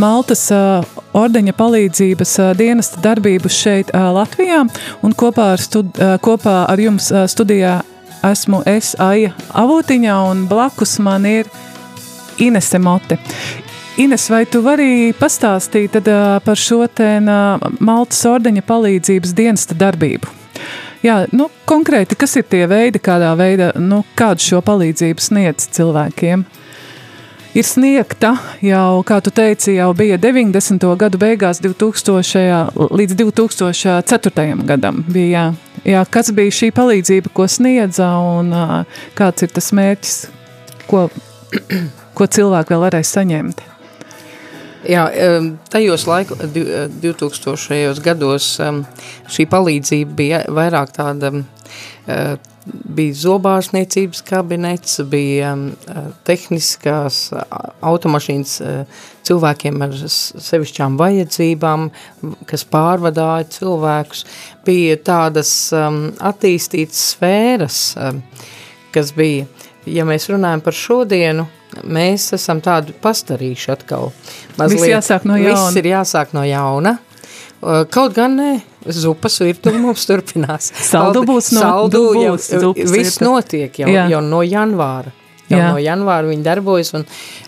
Maltas 0.03 0.49
ordeņa 1.15 1.55
palīdzības 1.63 2.35
dienesta 2.59 3.05
darbību 3.07 3.55
šeit 3.55 3.95
Latvijā. 3.95 4.65
Un 5.07 5.15
kopā 5.15 5.53
ar, 5.55 5.63
stud, 5.63 5.95
kopā 6.27 6.59
ar 6.73 6.83
jums 6.89 7.13
studijā 7.31 7.77
esmu 8.27 8.65
es, 8.67 8.97
Aija 8.99 9.31
Avotiņa, 9.55 10.19
un 10.27 10.47
blakus 10.51 10.99
man 10.99 11.23
ir 11.31 11.47
Inese 12.39 12.79
Mote. 12.79 13.19
Ines, 13.99 14.29
vai 14.31 14.45
tu 14.47 14.61
vari 14.63 15.11
pastāstīt 15.19 15.97
tad, 15.97 16.07
par 16.45 16.59
šo 16.59 16.85
ā, 16.87 17.39
Maltas 17.83 18.21
ordeņa 18.31 18.63
palīdzības 18.63 19.33
dienesta 19.35 19.75
darbību? 19.75 20.31
Jā, 21.03 21.25
nu, 21.35 21.49
konkrēti, 21.67 22.15
kas 22.19 22.37
ir 22.39 22.47
tie 22.47 22.65
veidi, 22.71 23.03
kādā 23.03 23.33
veidā, 23.39 23.73
nu, 23.79 24.05
kādu 24.19 24.43
šo 24.43 24.63
palīdzību 24.67 25.23
sniedz 25.23 25.67
cilvēkiem? 25.75 26.47
Ir 27.59 27.67
sniegta 27.67 28.37
jau, 28.63 29.03
kā 29.03 29.19
tu 29.25 29.33
teici, 29.35 29.73
jau 29.75 29.91
bija 29.99 30.19
90. 30.21 30.85
gadu 31.01 31.19
beigās, 31.19 31.59
2000. 31.65 32.89
līdz 32.95 33.19
2004. 33.19 34.49
gadam. 34.69 35.03
Bija, 35.11 35.29
jā, 35.33 35.93
jā, 35.97 36.05
kas 36.07 36.31
bija 36.39 36.55
šī 36.55 36.71
palīdzība, 36.77 37.35
ko 37.35 37.51
sniedza 37.51 38.13
un 38.39 38.55
kāds 39.19 39.43
ir 39.43 39.55
tas 39.59 39.73
mērķis, 39.75 40.19
ko, 40.87 41.09
ko 42.19 42.27
cilvēki 42.27 42.75
vēl 42.75 42.87
varēs 42.89 43.17
saņemt? 43.17 43.67
Jā, 44.89 45.09
tajos 45.71 46.07
laiku, 46.07 46.37
di- 46.55 46.65
2000. 47.03 47.99
gados 48.01 48.61
em, 48.63 48.85
šī 49.27 49.49
palīdzība 49.51 50.15
bija 50.15 50.39
vairāk 50.47 50.93
tāda, 50.95 51.33
eh, 52.07 52.37
bija 52.67 53.15
zobārsniecības 53.15 54.23
kabinets, 54.23 55.01
bija 55.11 55.57
eh, 55.59 55.99
tehniskās 56.25 57.33
automašīnas 57.83 58.55
eh, 58.61 59.03
cilvēkiem 59.27 59.83
ar 59.83 59.99
sevišķām 60.47 60.97
vajadzībām, 60.97 61.91
kas 62.47 62.65
pārvadāja 62.65 63.51
cilvēkus, 63.59 64.25
bija 64.65 64.97
tādas 64.97 65.53
attīstītas 65.75 67.03
sfēras, 67.13 67.83
kas 68.95 69.13
bija, 69.13 69.45
ja 69.85 70.07
mēs 70.09 70.31
runājam 70.31 70.65
par 70.65 70.73
šodienu, 70.73 71.49
mēs 71.85 72.33
esam 72.37 72.61
tādi 72.65 72.93
pastarīši 73.03 73.71
atkal. 73.75 74.13
Viss 74.59 74.85
jāsāk 74.89 75.25
no 75.29 75.37
jauna. 75.37 75.55
Viss 75.69 75.77
ir 75.77 75.85
jāsāk 75.93 76.33
no 76.37 76.43
jauna. 76.49 76.99
Uh, 77.61 77.83
Kaut 77.91 78.15
gan 78.15 78.37
ne, 78.39 78.61
zupas 78.87 79.41
virtuve 79.43 79.81
mums 79.83 80.05
turpinās. 80.07 80.71
Saldu 80.79 81.25
būs 81.27 81.53
no- 81.57 81.61
Saldu 81.65 82.03
būs 82.15 82.53
jau, 82.55 82.73
viss 82.77 82.93
virtuve. 83.19 83.27
notiek 83.27 83.79
jau, 83.83 83.89
Jā. 83.91 84.05
jau 84.13 84.21
no 84.23 84.43
janvāra. 84.47 85.11
Jau 85.49 85.59
Jā. 85.61 85.69
no 85.73 85.81
janvāra 85.81 86.29
viņi 86.29 86.45
darbojas 86.45 86.91
un, 86.99 87.05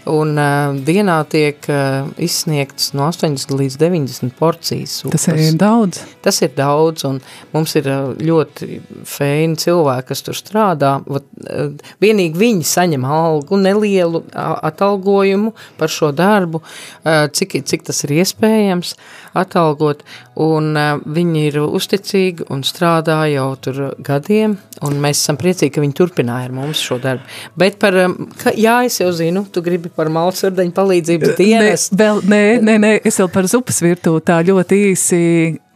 un 0.08 0.30
uh, 0.40 0.76
dienā 0.86 1.18
tiek 1.28 1.66
uh, 1.68 2.08
izsniegts 2.16 2.94
no 2.96 3.04
80 3.10 3.52
līdz 3.52 3.76
90 3.82 4.32
porcijas 4.38 4.94
Tas 5.02 5.26
zupas. 5.26 5.42
ir 5.44 5.58
daudz. 5.60 6.00
Tas 6.24 6.40
ir 6.44 6.54
daudz, 6.56 7.04
un 7.08 7.18
mums 7.52 7.74
ir 7.76 7.90
uh, 7.92 8.14
ļoti 8.16 8.80
feini 9.08 9.58
cilvēki, 9.60 10.08
kas 10.12 10.24
tur 10.24 10.38
strādā. 10.38 10.94
Vat, 11.04 11.26
uh, 11.44 11.74
vienīgi 12.00 12.40
viņi 12.40 12.68
saņem 12.70 13.04
algu, 13.04 13.58
nelielu 13.60 14.22
atalgojumu 14.70 15.52
par 15.80 15.92
šo 15.92 16.10
darbu, 16.16 16.62
uh, 16.62 17.26
cik, 17.36 17.58
cik 17.68 17.84
tas 17.90 18.00
ir 18.06 18.16
iespējams 18.20 18.94
atalgot, 19.38 20.02
un 20.40 20.72
uh, 20.72 20.96
viņi 21.04 21.44
ir 21.50 21.60
uzticīgi 21.66 22.48
un 22.50 22.64
strādā 22.66 23.20
jau 23.32 23.50
tur 23.60 23.82
gadiem, 24.04 24.56
un 24.86 24.98
mēs 25.02 25.20
esam 25.20 25.38
priecīgi, 25.40 25.74
ka 25.76 25.84
viņi 25.84 25.96
turpināja 26.00 26.48
ar 26.48 26.56
mums 26.56 26.80
šo 26.80 26.96
darbu. 27.02 27.28
Bet 27.60 27.78
par, 27.82 27.89
um, 28.05 28.14
ka, 28.40 28.53
jā, 28.57 28.81
es 28.88 28.98
jau 29.00 29.11
zinu, 29.14 29.44
tu 29.53 29.62
gribi 29.64 29.90
par 29.94 30.11
malsardaņu 30.12 30.72
palīdzības 30.76 31.35
dienas. 31.38 31.88
Ne, 31.92 31.98
vēl, 32.00 32.22
nē, 32.31 32.40
nē, 32.66 32.76
nē, 32.83 32.92
es 33.09 33.20
vēl 33.22 33.31
par 33.33 33.48
zupas 33.50 33.81
virtuvi 33.85 34.22
tā 34.26 34.40
ļoti 34.46 34.81
īsi. 34.90 35.20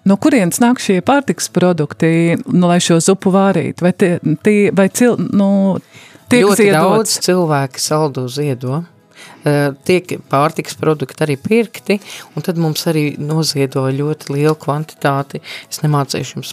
No 0.04 0.18
kurienes 0.20 0.60
nāk 0.60 0.82
šie 0.84 0.98
pārtiks 1.04 1.48
produkti, 1.52 2.34
nu, 2.50 2.66
lai 2.68 2.80
šo 2.84 2.98
zupu 3.04 3.32
vārītu? 3.32 3.86
Vai, 3.86 3.94
tie, 3.96 4.18
tie, 4.44 4.58
vai 4.76 4.90
cil, 4.92 5.16
nu, 5.32 5.78
tiek 6.28 6.44
ļoti 6.44 6.66
ziedots? 6.66 6.82
daudz 6.82 7.14
cilvēki 7.24 7.84
saldu 7.84 8.26
ziedo. 8.32 8.82
Uh, 9.44 9.72
tiek 9.84 10.08
pārtiks 10.28 10.76
produkti 10.80 11.24
arī 11.24 11.36
pirkti, 11.40 11.98
un 12.36 12.44
tad 12.44 12.58
mums 12.60 12.84
arī 12.88 13.14
noziedo 13.20 13.84
ļoti 13.92 14.32
lielu 14.32 14.56
kvantitāti. 14.60 15.40
Es 15.68 15.80
nemācīšu 15.84 16.38
jums 16.38 16.52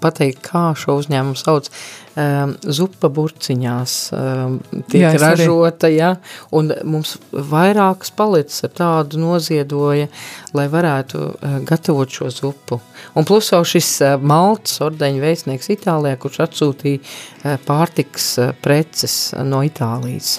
pateikt, 0.00 0.40
kā 0.46 0.70
šo 0.78 0.98
uzņēmumu 1.00 1.38
sauc. 1.38 1.68
Um, 2.14 2.52
zupa 2.62 3.08
burciņās 3.10 3.94
um, 4.14 4.60
tiek 4.86 5.00
Jā, 5.00 5.08
jā, 5.08 5.16
es 5.16 5.24
arī. 5.26 5.48
ražota, 5.48 5.90
ja, 5.90 6.12
un 6.54 6.70
mums 6.86 7.16
vairākas 7.34 8.14
paletes 8.14 8.62
ar 8.62 8.70
tādu 8.78 9.18
noziedoja, 9.18 10.06
lai 10.54 10.68
varētu 10.70 11.24
uh, 11.26 11.58
gatavot 11.66 12.14
šo 12.14 12.30
zupu. 12.30 12.78
Un 13.18 13.26
plus 13.26 13.50
jau 13.50 13.64
šis 13.66 13.90
uh, 14.06 14.14
maltas 14.22 14.78
ordeņa 14.86 15.26
vēstnieks 15.26 15.72
Itālijā, 15.74 16.20
kurš 16.22 16.44
atsūtīja 16.46 17.02
uh, 17.02 17.58
pārtiks 17.66 18.34
uh, 18.38 18.54
preces 18.62 19.34
no 19.42 19.66
Itālijas. 19.66 20.38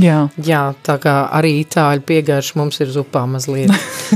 Jā, 0.00 0.28
Jā, 0.40 0.72
tā 0.84 0.94
kā 1.02 1.12
arī 1.36 1.50
itāļu 1.62 2.00
piegārš 2.08 2.54
mums 2.56 2.80
ir 2.80 2.88
zupā 2.94 3.26
mazliet. 3.28 3.72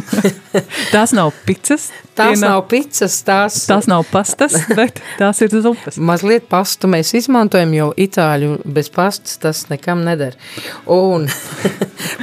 tās 0.94 1.12
nav 1.16 1.32
picas. 1.46 1.90
Tās 2.16 2.40
nav 2.40 2.62
picas, 2.70 3.18
tās, 3.26 3.66
Tās 3.68 3.86
nav 3.90 4.06
pastas, 4.08 4.54
bet 4.78 5.02
tās 5.18 5.40
ir 5.44 5.50
zupas. 5.52 5.98
mazliet 6.00 6.46
pastu 6.48 6.88
mēs 6.88 7.12
izmantojam, 7.18 7.74
jo 7.76 7.90
itāļu 7.92 8.60
bez 8.64 8.88
pastas 8.94 9.36
tas 9.42 9.66
nekam 9.68 10.00
neder. 10.06 10.32
Un 10.88 11.28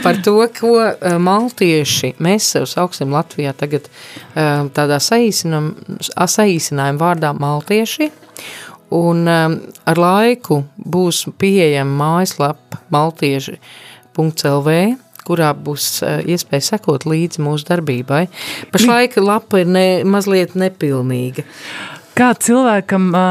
par 0.03 0.17
to, 0.25 0.47
ko 0.57 0.71
eh, 0.81 1.17
maltieši, 1.21 2.13
mēs 2.23 2.43
sev 2.55 2.65
sauksim 2.69 3.13
Latvijā 3.13 3.53
tagad 3.57 3.83
eh, 3.85 3.91
tādā 4.73 4.97
saīsinājuma 4.97 6.99
vārdā 7.01 7.33
maltieši, 7.37 8.09
un 8.93 9.25
um, 9.27 9.55
ar 9.89 9.99
laiku 9.99 10.61
būs 10.77 11.25
pieejama 11.41 11.95
mājaslapa 12.01 12.81
maltieši.lv, 12.93 14.75
kurā 15.23 15.51
būs 15.55 15.87
uh, 16.03 16.19
iespēja 16.29 16.73
sekot 16.73 17.07
līdzi 17.09 17.41
mūsu 17.43 17.67
darbībai. 17.71 18.27
Pašlaik 18.73 19.17
lapa 19.23 19.63
ir 19.63 19.71
ne, 19.71 19.87
mazliet 20.05 20.57
nepilnīga. 20.59 21.47
Kā 22.13 22.33
cilvēkam, 22.37 23.09
ā, 23.17 23.25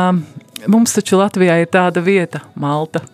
mums 0.73 0.97
taču 0.97 1.21
Latvijā 1.21 1.61
ir 1.63 1.71
tāda 1.71 2.03
vieta, 2.03 2.43
Malta. 2.59 3.05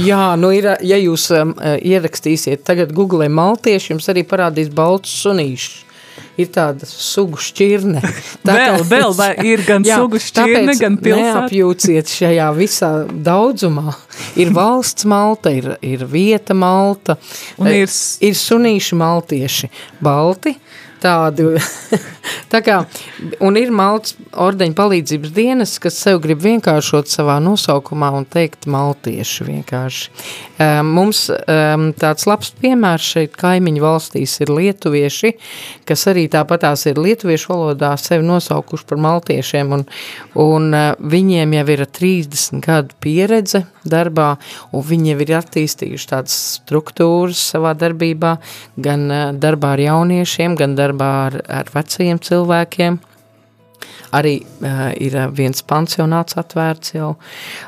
Jā, 0.00 0.32
nu 0.40 0.50
ir, 0.56 0.72
ja 0.82 0.98
jūs 0.98 1.28
um, 1.38 1.54
ierakstīsiet 1.62 2.66
tagad 2.66 2.94
Google 2.96 3.30
maltieši, 3.30 3.92
jums 3.94 4.10
arī 4.10 4.26
parādīs 4.26 4.72
balts 4.74 5.14
sunīšs. 5.22 5.91
Ir 6.40 6.48
tāda 6.48 6.86
sugu 6.88 7.36
šķirne. 7.36 8.00
Vēl, 8.48 8.78
vēl, 8.88 9.10
vai 9.18 9.30
ir 9.52 9.60
gan 9.66 9.84
sugu 9.84 10.16
šķirne, 10.22 10.76
gan 10.80 10.96
pilsēta? 10.96 11.42
Neapjūciet 11.42 12.08
šajā 12.08 12.46
visā 12.56 12.92
daudzumā. 13.12 13.92
Ir 14.40 14.54
valsts 14.56 15.04
Malta, 15.12 15.52
ir, 15.52 15.74
ir 15.84 16.06
vieta 16.08 16.56
Malta, 16.56 17.18
Un 17.60 17.68
ir- 17.68 17.92
ir 18.24 18.38
sunīši 18.40 18.96
maltieši, 18.96 19.68
balti, 20.00 20.56
tādi, 21.02 21.46
tā 22.52 22.60
kā, 22.64 22.78
un 23.42 23.58
ir 23.58 23.72
Maltas 23.74 24.14
ordeņa 24.32 24.76
palīdzības 24.78 25.32
dienas, 25.34 25.74
kas 25.82 25.98
sev 26.00 26.20
grib 26.24 26.42
vienkāršot 26.44 27.10
savā 27.10 27.38
nosaukumā 27.42 28.12
un 28.16 28.26
teikt 28.28 28.68
maltieši 28.70 29.48
vienkārši. 29.48 30.12
Um, 30.62 30.92
mums 30.96 31.24
um, 31.32 31.88
tāds 31.98 32.28
labs 32.30 32.52
piemērs 32.62 33.10
šeit 33.16 33.36
kaimiņu 33.40 33.82
valstīs 33.82 34.38
ir 34.44 34.52
lietuvieši, 34.54 35.34
kas 35.88 36.06
arī 36.12 36.28
tāpatās 36.32 36.86
ir 36.90 37.00
lietuviešu 37.02 37.52
valodā 37.52 37.92
sevi 38.00 38.26
nosaukuši 38.28 38.88
par 38.88 39.02
maltiešiem, 39.08 39.76
un, 39.78 39.86
un 40.38 40.70
uh, 40.70 40.92
viņiem 41.02 41.58
jau 41.58 41.66
ir 41.76 41.86
30 42.00 42.62
gadu 42.64 42.98
pieredze 43.02 43.66
darbā, 43.88 44.36
un 44.72 44.84
viņi 44.86 45.12
jau 45.12 45.20
ir 45.24 45.32
attīstījuši 45.38 46.10
tādas 46.12 46.36
struktūras 46.58 47.40
savā 47.52 47.74
darbībā, 47.78 48.36
gan 48.76 49.06
uh, 49.10 49.24
darbā 49.32 49.74
ar 49.76 49.84
jauniešiem, 49.84 50.56
gan 50.58 50.76
darbā 50.78 51.10
ar, 51.26 51.40
ar 51.62 51.72
vecajiem 51.74 52.22
cilvēkiem. 52.22 53.00
Arī 54.12 54.38
uh, 54.42 54.88
ir 55.00 55.16
uh, 55.16 55.28
viens 55.32 55.64
pansionāts 55.64 56.36
atvērts 56.40 56.96
jau. 56.96 57.14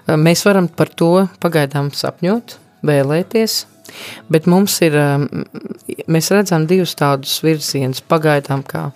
Mēs 0.07 0.45
varam 0.47 0.69
par 0.69 0.93
to 0.93 1.27
pagaidām 1.43 1.91
sapņot, 1.95 2.59
vēlēties, 2.85 3.65
bet 4.33 4.49
mums 4.51 4.77
ir, 4.85 4.97
um, 4.99 5.45
mēs 6.11 6.31
redzam 6.35 6.67
divus 6.71 6.97
tādus 6.99 7.37
virzienus 7.45 8.03
pagaidām, 8.09 8.65
kā 8.67 8.89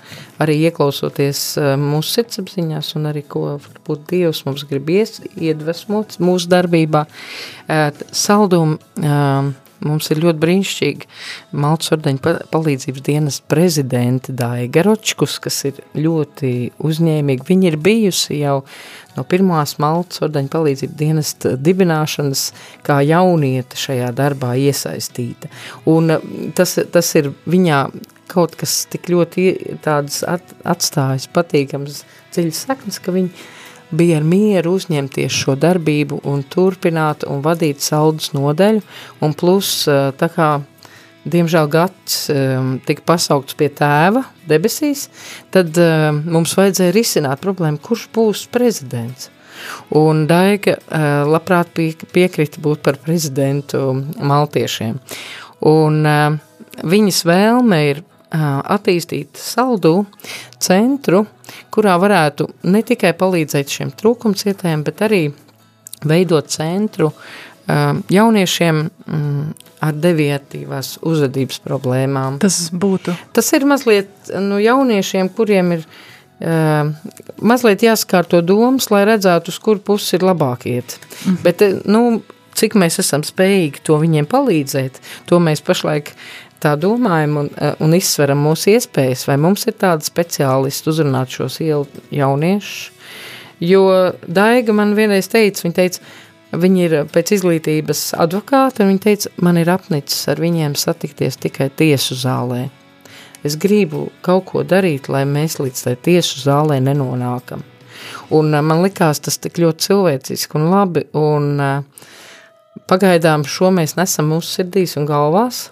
arī 0.43 0.59
ieklausoties 0.69 1.45
uh, 1.61 1.75
mūsu 1.81 2.19
sirdsapziņās 2.19 2.95
un 2.99 3.13
arī 3.13 3.25
ko 3.29 3.47
varbūt 3.55 4.09
Dievs 4.11 4.45
mums 4.47 4.67
grib 4.69 4.89
iedvesmot 4.89 6.19
mūsu 6.23 6.49
darbībā. 6.49 7.05
Saldum 8.17 8.79
um, 9.03 9.51
Mums 9.85 10.11
ir 10.11 10.19
ļoti 10.25 10.41
brīnišķīgi 10.43 11.09
Maltas 11.63 11.93
ordeņa 11.95 12.23
pa- 12.23 12.39
palīdzības 12.51 13.05
dienas 13.07 13.39
prezidenti 13.47 14.35
Daiga 14.35 14.83
Ročkus, 14.87 15.39
kas 15.43 15.61
ir 15.71 15.79
ļoti 15.95 16.73
uzņēmīgi. 16.83 17.47
Viņa 17.47 17.71
ir 17.71 17.79
bijusi 17.83 18.41
jau 18.41 18.57
no 19.19 19.25
pirmās 19.29 19.77
Maltas 19.83 20.23
ordeņa 20.25 20.53
palīdzības 20.53 20.99
dienas 20.99 21.35
dibināšanas 21.43 22.45
kā 22.87 23.01
jaunieta 23.07 23.79
šajā 23.79 24.13
darbā 24.17 24.55
iesaistīta. 24.69 25.51
Un 25.91 26.15
eh, 26.15 26.31
tas, 26.57 26.79
tas 26.93 27.13
ir 27.19 27.33
viņā 27.51 27.83
kaut 28.29 28.57
kas 28.61 28.83
tik 28.93 29.09
ļoti 29.13 29.79
tāds 29.85 30.23
at, 30.29 30.45
atstājis 30.69 31.31
patīkams 31.33 32.03
dziļas 32.35 32.65
saknes, 32.69 33.01
ka 33.01 33.15
viņi 33.15 33.33
bija 33.99 34.19
ar 34.21 34.27
mieru 34.29 34.75
uzņemties 34.77 35.33
šo 35.33 35.55
darbību 35.57 36.21
un 36.29 36.43
turpināt 36.53 37.25
un 37.25 37.41
vadīt 37.45 37.81
saldus 37.81 38.35
nodeļu, 38.37 38.83
un 39.25 39.37
plus 39.37 39.71
eh, 39.89 40.11
tā 40.19 40.29
kā 40.33 40.51
diemžēl 41.27 41.69
gads 41.73 42.29
um, 42.33 42.77
tika 42.87 43.05
pasaukts 43.09 43.57
pie 43.59 43.71
tēva 43.75 44.25
debesīs, 44.49 45.09
tad 45.55 45.77
um, 45.83 46.23
mums 46.37 46.55
vajadzēja 46.59 46.95
risināt 46.95 47.43
problēmu, 47.43 47.81
kurš 47.83 48.09
būs 48.15 48.47
prezidents. 48.53 49.31
Un 49.99 50.27
Daiga 50.31 50.77
uh, 50.79 51.25
labprāt 51.27 51.73
pie, 51.75 51.91
piekrita 52.13 52.63
būt 52.63 52.85
par 52.85 53.01
prezidentu 53.03 53.91
maltiešiem. 54.19 55.01
Un 55.67 56.07
uh, 56.07 56.39
viņas 56.87 57.25
vēlme 57.27 57.81
ir 57.89 58.05
uh, 58.05 58.61
attīstīt 58.77 59.41
saldu 59.41 60.05
centru, 60.63 61.25
kurā 61.75 61.99
varētu 62.01 62.49
ne 62.71 62.85
tikai 62.87 63.15
palīdzēt 63.19 63.79
šiem 63.79 63.93
trūkumcietējiem, 63.99 64.87
bet 64.87 65.05
arī 65.09 65.23
veidot 66.07 66.47
centru 66.53 67.11
um, 67.11 67.17
jauniešiem 68.09 68.79
um, 68.89 69.55
ar 69.85 69.95
devietīvās 69.95 70.97
uzvedības 71.07 71.61
problēmām. 71.65 72.39
Tas 72.43 72.69
būtu. 72.73 73.15
Tas 73.37 73.51
ir 73.57 73.67
mazliet 73.69 74.33
nu, 74.43 74.59
jauniešiem, 74.63 75.31
kuriem 75.37 75.77
ir 75.77 75.85
uh, 75.85 76.91
mazliet 77.39 77.85
jāskārto 77.87 78.41
domas, 78.43 78.91
lai 78.95 79.05
redzētu, 79.09 79.55
uz 79.55 79.61
kur 79.63 79.83
pusi 79.85 80.17
ir 80.19 80.27
labāk 80.27 80.67
iet. 80.71 80.99
Mm. 81.25 81.39
Bet, 81.45 81.63
eh, 81.63 81.79
nu, 81.87 82.23
cik 82.59 82.75
mēs 82.79 82.99
esam 83.03 83.25
spējīgi 83.27 83.85
to 83.87 83.99
viņiem 84.03 84.27
palīdzēt, 84.31 84.99
to 85.31 85.39
mēs 85.43 85.63
pašlaik 85.63 86.15
tā 86.63 86.75
domājam 86.81 87.37
un, 87.45 87.51
eh, 87.55 87.75
un 87.79 87.95
izsveram 87.95 88.43
mūsu 88.43 88.75
iespējas, 88.75 89.27
vai 89.29 89.37
mums 89.37 89.67
ir 89.67 89.79
tādi 89.79 90.09
speciālisti 90.09 90.91
uzrunāt 90.91 91.31
šos 91.31 91.61
jauniešus. 92.11 92.91
Jo 93.61 94.15
Daiga 94.27 94.73
man 94.73 94.95
vienreiz 94.95 95.27
teica, 95.27 95.63
viņa 95.65 95.75
teica, 95.75 95.99
Viņa 96.49 96.85
ir 96.87 96.95
pēc 97.13 97.35
izglītības 97.37 98.15
advokāta, 98.17 98.81
un 98.81 98.95
viņa 98.95 99.03
teica, 99.05 99.31
man 99.45 99.59
ir 99.61 99.69
apnicis 99.69 100.31
ar 100.33 100.41
viņiem 100.41 100.79
satikties 100.81 101.37
tikai 101.37 101.69
tiesu 101.77 102.17
zālē. 102.17 102.69
Es 103.45 103.59
gribu 103.61 104.09
kaut 104.25 104.47
ko 104.49 104.63
darīt, 104.65 105.11
lai 105.13 105.27
mēs 105.29 105.59
līdz 105.61 105.83
tai 105.85 105.95
tiesu 106.09 106.41
zālē 106.41 106.81
nenonākam. 106.81 107.61
Un 108.33 108.55
uh, 108.55 108.63
man 108.65 108.81
likās 108.81 109.21
tas 109.21 109.37
tik 109.39 109.61
ļoti 109.61 109.91
cilvēciski 109.91 110.57
un 110.57 110.71
labi, 110.73 111.05
un 111.19 111.51
uh, 111.61 112.07
pagaidām 112.89 113.45
šo 113.45 113.69
mēs 113.75 113.99
nesam 113.99 114.33
mūsu 114.33 114.59
sirdīs 114.59 114.97
un 114.97 115.05
galvās, 115.09 115.67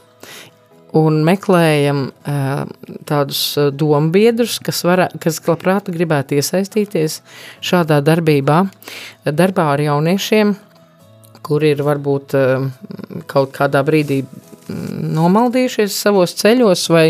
un 0.96 1.22
meklējam 1.24 2.04
uh, 2.10 2.68
tādus 3.08 3.40
dombiedrus, 3.72 4.60
kas, 4.60 4.82
var, 4.84 5.06
kas 5.22 5.40
labprāt 5.48 5.88
gribētu 5.92 6.36
iesaistīties 6.36 7.22
šādā 7.64 8.02
darbībā, 8.04 8.62
darbā 9.32 9.72
ar 9.72 9.84
jauniešiem, 9.88 10.54
kuri 11.46 11.72
ir 11.76 11.82
varbūt 11.86 12.36
uh, 12.38 12.68
kaut 13.30 13.54
kādā 13.56 13.82
brīdī 13.86 14.22
mm, 14.24 15.10
nomaldījušies 15.16 15.98
savos 16.06 16.34
ceļos 16.40 16.86
vai 16.92 17.08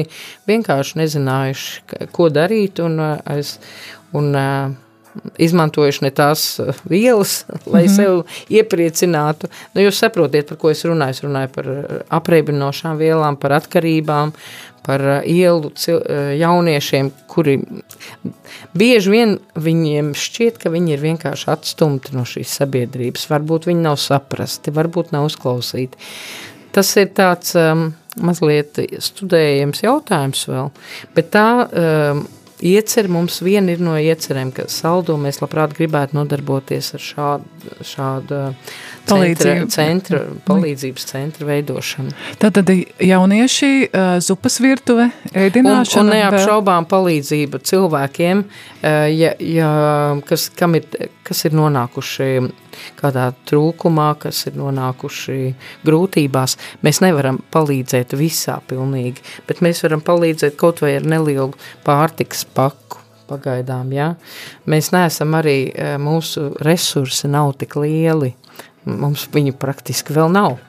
vienkārši 0.48 1.02
nezinājuši, 1.02 2.08
ko 2.16 2.28
darīt 2.32 2.82
un, 2.84 3.00
aiz, 3.24 3.56
un 4.16 4.34
uh, 4.36 4.74
izmantojuši 5.40 6.04
ne 6.04 6.10
tās 6.14 6.44
vielas, 6.88 7.44
lai 7.72 7.86
mm 7.86 7.88
-hmm. 7.88 7.96
sev 7.96 8.22
iepriecinātu. 8.48 9.48
Nu, 9.74 9.82
jūs 9.82 10.00
saprotiet, 10.04 10.48
par 10.48 10.58
ko 10.58 10.70
es 10.70 10.84
runāju. 10.84 11.10
Es 11.10 11.22
runāju 11.24 11.48
par 11.54 11.66
apreibinošām 12.20 12.98
vielām, 12.98 13.36
par 13.36 13.52
atkarībām, 13.52 14.32
par 14.86 15.02
uh, 15.04 15.18
ielu 15.26 15.70
uh, 15.70 16.00
jauniešiem, 16.38 17.10
kuri 17.30 17.58
bieži 18.76 19.12
vien 19.12 19.36
viņiem 19.58 20.14
šķiet, 20.16 20.60
ka 20.62 20.72
viņi 20.72 20.96
ir 20.96 21.04
vienkārši 21.04 21.50
atstumti 21.52 22.16
no 22.16 22.24
šīs 22.28 22.56
sabiedrības. 22.62 23.28
Varbūt 23.32 23.68
viņi 23.70 23.86
nav 23.88 23.98
saprasti, 24.02 24.74
varbūt 24.74 25.12
nav 25.16 25.28
uzklausīti. 25.30 25.98
Tas 26.76 26.92
ir 27.00 27.12
tāds 27.16 27.54
um, 27.58 27.88
mazliet 28.20 28.78
studējams 29.02 29.84
jautājums 29.84 30.42
vēl, 30.48 30.72
bet 31.16 31.30
tā 31.34 31.48
um, 31.64 32.26
iecer 32.62 33.08
mums 33.12 33.40
viena 33.44 33.72
ir 33.74 33.80
no 33.84 33.96
iecerēm, 34.00 34.52
ka 34.56 34.64
saldo 34.72 35.16
mēs 35.20 35.40
labprāt 35.42 35.74
gribētu 35.76 36.16
nodarboties 36.16 36.94
ar 36.96 37.00
šādu, 37.04 37.74
šādu 37.84 38.38
centra, 39.06 39.10
Palīdzību. 39.12 39.68
centra, 39.70 40.20
palīdzības 40.48 41.04
centra 41.12 41.46
veidošanu. 41.46 42.14
Tātad 42.42 42.70
jaunieši, 42.98 43.70
uh, 43.90 44.16
zupas 44.24 44.58
virtuve, 44.60 45.10
Un, 45.10 45.40
ēdināšana. 45.46 46.00
un 46.00 46.10
vēl- 46.10 46.22
neapšaubām 46.22 46.86
palīdzība 46.90 47.60
cilvēkiem, 47.62 48.44
eh, 48.82 49.06
ja, 49.16 49.34
ja, 49.38 50.20
kas, 50.26 50.48
kam 50.56 50.74
ir, 50.74 50.84
kas 51.26 51.44
ir 51.48 51.56
nonākuši 51.56 52.28
kādā 53.00 53.30
trūkumā, 53.48 54.12
kas 54.22 54.44
ir 54.48 54.58
nonākuši 54.60 55.40
grūtībās. 55.86 56.56
Mēs 56.86 57.02
nevaram 57.04 57.40
palīdzēt 57.54 58.14
visā 58.18 58.60
pilnīgi, 58.70 59.24
bet 59.48 59.62
mēs 59.64 59.82
varam 59.86 60.04
palīdzēt 60.06 60.58
kaut 60.60 60.84
vai 60.84 60.96
ar 61.00 61.08
nelielu 61.08 61.52
pārtikas 61.86 62.46
paku. 62.56 63.02
Pagaidām, 63.26 63.88
ja? 63.90 64.12
Mēs 64.70 64.92
neesam 64.94 65.32
arī, 65.34 65.72
eh, 65.74 65.96
mūsu 65.98 66.52
resursi 66.62 67.26
nav 67.26 67.56
tik 67.58 67.74
lieli. 67.74 68.36
Mums 68.86 69.24
viņu 69.34 69.56
praktiski 69.58 70.14
vēl 70.14 70.30
nav. 70.30 70.60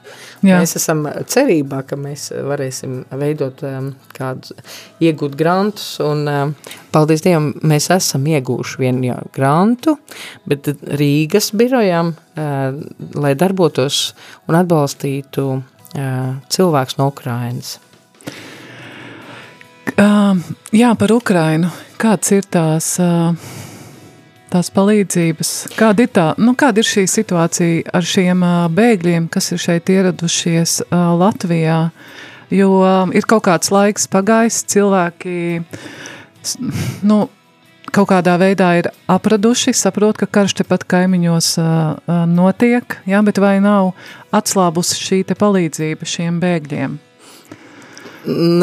Jā. 0.42 0.58
Mēs 0.58 0.74
esam 0.78 1.04
cerībā, 1.06 1.84
ka 1.86 1.94
mēs 1.98 2.28
varēsim 2.32 3.00
veidot 3.18 3.62
um, 3.66 3.92
kādu, 4.14 4.56
iegūt 5.02 5.36
grantus, 5.38 5.86
un 6.02 6.24
um, 6.30 6.54
paldies 6.94 7.22
Dievam, 7.22 7.52
mēs 7.62 7.86
esam 7.94 8.26
iegūši 8.26 8.82
vienu 8.82 9.06
jau 9.12 9.20
grantu, 9.34 9.94
bet 10.50 10.70
Rīgas 10.98 11.52
birojām, 11.58 12.10
uh, 12.14 12.80
lai 13.18 13.34
darbotos 13.38 14.00
un 14.50 14.58
atbalstītu 14.58 15.46
uh, 15.54 16.34
cilvēks 16.50 16.98
no 16.98 17.12
Ukrainas. 17.14 17.76
Uh, 19.98 20.36
jā, 20.74 20.92
par 20.98 21.14
Ukrainu. 21.14 21.70
Kāds 21.98 22.34
ir 22.34 22.46
tās 22.46 22.92
uh, 23.02 23.34
tās 24.52 24.70
palīdzības. 24.74 25.52
Kāda 25.78 26.04
ir, 26.04 26.12
tā, 26.14 26.26
nu, 26.40 26.54
kāda 26.58 26.82
ir 26.82 26.88
šī 26.88 27.06
situācija 27.10 27.94
ar 27.94 28.06
šiem 28.06 28.44
bēgļiem, 28.74 29.28
kas 29.32 29.52
ir 29.54 29.62
šeit 29.62 29.92
ieradušies 29.92 30.80
Latvijā? 30.92 31.80
Jo 32.54 32.70
ir 33.12 33.26
kaut 33.28 33.44
kāds 33.44 33.68
laiks 33.74 34.08
pagājis, 34.08 34.62
cilvēki 34.72 35.34
nu, 37.04 37.26
kaut 37.92 38.08
kādā 38.10 38.36
veidā 38.40 38.70
ir 38.80 38.88
apraduši, 39.10 39.74
saprot, 39.76 40.16
ka 40.20 40.28
karš 40.38 40.58
tepat 40.62 40.86
kaimiņos 40.88 41.50
notiek, 42.32 42.98
jā, 43.08 43.20
bet 43.24 43.40
vai 43.42 43.58
nav 43.64 43.92
atslābusi 44.34 45.02
šī 45.02 45.20
palīdzība 45.38 46.08
šiem 46.08 46.40
bēgļiem? 46.42 46.96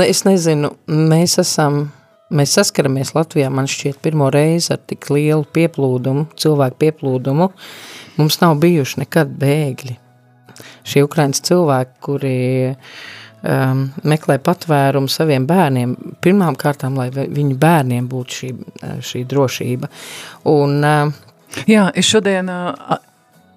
Es 0.05 0.25
nezinu, 0.27 0.75
mēs 0.85 1.39
esam, 1.41 1.87
mēs 2.33 2.55
saskaramies 2.57 3.13
Latvijā, 3.15 3.49
man 3.53 3.67
šķiet, 3.69 3.99
pirmo 4.03 4.29
reizi 4.33 4.73
ar 4.73 4.79
tik 4.87 5.09
lielu 5.13 5.45
pieplūdumu, 5.55 6.27
cilvēku 6.39 6.79
pieplūdumu. 6.85 7.49
Mums 8.17 8.39
nav 8.41 8.55
bijuši 8.63 9.03
nekad 9.03 9.33
bēgļi. 9.41 9.97
Šie 10.87 11.03
Ukrainas 11.03 11.41
cilvēki, 11.43 11.97
kuri 12.05 12.35
um, 12.71 13.85
meklē 14.07 14.37
patvērumu 14.45 15.11
saviem 15.11 15.45
bērniem, 15.49 15.95
pirmām 16.23 16.55
kārtām, 16.55 16.95
lai 16.97 17.09
vi- 17.13 17.27
viņu 17.35 17.57
bērniem 17.59 18.07
būtu 18.09 18.39
šī, 18.39 18.51
uh, 18.55 18.95
šī 19.03 19.25
drošība. 19.27 19.91
Un, 20.45 20.79
uh, 20.83 21.21
Jā, 21.71 21.85
es 21.95 22.03
šodien, 22.11 22.49
ā, 22.51 22.97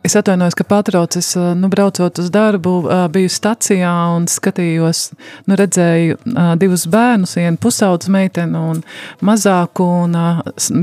es 0.06 0.16
atvainojos, 0.16 0.56
ka 0.58 0.66
patrauc, 0.68 1.16
es, 1.18 1.32
ā, 1.38 1.52
nu, 1.58 1.70
braucot 1.72 2.20
uz 2.22 2.30
darbu, 2.34 2.74
ā, 2.87 3.00
biju 3.12 3.30
stacijā 3.32 3.92
un 4.16 4.28
skatījos, 4.30 5.08
nu, 5.48 5.58
redzēju 5.58 6.18
ā, 6.32 6.48
divus 6.61 6.87
bērnus, 6.90 7.37
vienu 7.38 7.61
pusaudzes 7.61 8.12
meiteni 8.12 8.58
un 8.58 8.82
mazāku, 9.24 9.87
un 10.04 10.16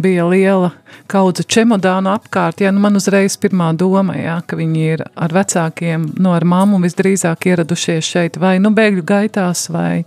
bija 0.04 0.28
liela 0.30 0.73
kaudze 1.12 1.43
čemodānu 1.43 2.10
apkārt, 2.13 2.62
jā, 2.63 2.71
nu, 2.73 2.81
man 2.84 2.97
uzreiz 2.99 3.36
pirmā 3.41 3.71
doma, 3.77 4.15
jā, 4.17 4.38
ka 4.47 4.58
viņi 4.60 4.86
ir 4.95 5.03
ar 5.13 5.34
vecākiem, 5.36 6.08
nu, 6.19 6.31
ar 6.36 6.45
mammu 6.47 6.79
visdrīzāk 6.84 7.47
ieradušies 7.51 8.10
šeit, 8.15 8.39
vai, 8.41 8.55
nu, 8.63 8.71
bēgļu 8.75 9.05
gaitās, 9.08 9.67
vai 9.73 10.05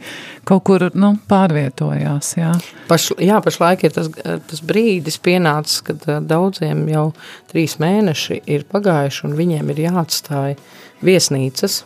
kaut 0.48 0.64
kur, 0.68 0.88
nu, 0.98 1.14
pārvietojās, 1.30 2.32
jā. 2.38 2.54
Paš, 2.90 3.10
jā, 3.22 3.38
pašlaik 3.44 3.86
ir 3.86 3.94
tas, 3.94 4.10
tas 4.48 4.64
brīdis 4.64 5.20
pienācis, 5.22 5.82
kad 5.86 6.08
ā, 6.08 6.18
daudziem 6.24 6.86
jau 6.92 7.10
trīs 7.52 7.78
mēneši 7.82 8.42
ir 8.50 8.66
pagājuši 8.72 9.24
un 9.28 9.38
viņiem 9.38 9.72
ir 9.74 9.84
jāatstāj 9.88 10.58
viesnīcas 11.04 11.82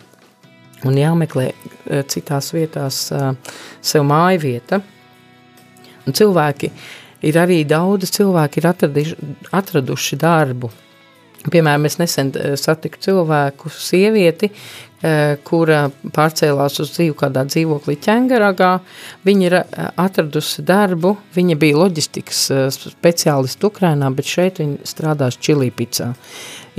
un 0.88 0.98
jāmeklē 0.98 1.50
ā, 1.52 2.02
citās 2.10 2.52
vietās 2.56 3.04
ā, 3.14 3.34
sev 3.84 4.08
māju 4.08 4.42
vieta. 4.46 4.82
Un 6.02 6.16
cilvēki 6.18 6.72
ir 7.22 7.38
arī 7.40 7.62
daudzi 7.68 8.10
cilvēki 8.18 8.62
ir 8.62 8.70
atradiši, 8.72 9.18
atraduši 9.52 10.18
darbu. 10.20 10.72
Piemēram, 11.50 11.88
es 11.88 11.98
nesen 11.98 12.30
eh, 12.38 12.54
satiku 12.60 13.00
cilvēku, 13.02 13.70
sievieti, 13.74 14.52
eh, 15.02 15.34
kura 15.42 15.88
pārcēlās 16.14 16.78
uz 16.84 16.92
dzīvi 16.94 17.16
kādā 17.18 17.42
dzīvoklī 17.48 17.96
ķengaragā. 18.04 18.72
Viņa 19.26 19.46
ir 19.48 19.56
eh, 19.58 19.88
atradusi 20.04 20.62
darbu, 20.66 21.16
viņa 21.34 21.58
bija 21.58 21.80
loģistikas 21.80 22.44
speciālista 22.94 23.72
Ukrainā, 23.72 24.12
bet 24.14 24.30
šeit 24.30 24.62
viņa 24.62 24.86
strādās 24.86 25.40
Čilīpicā. 25.42 26.12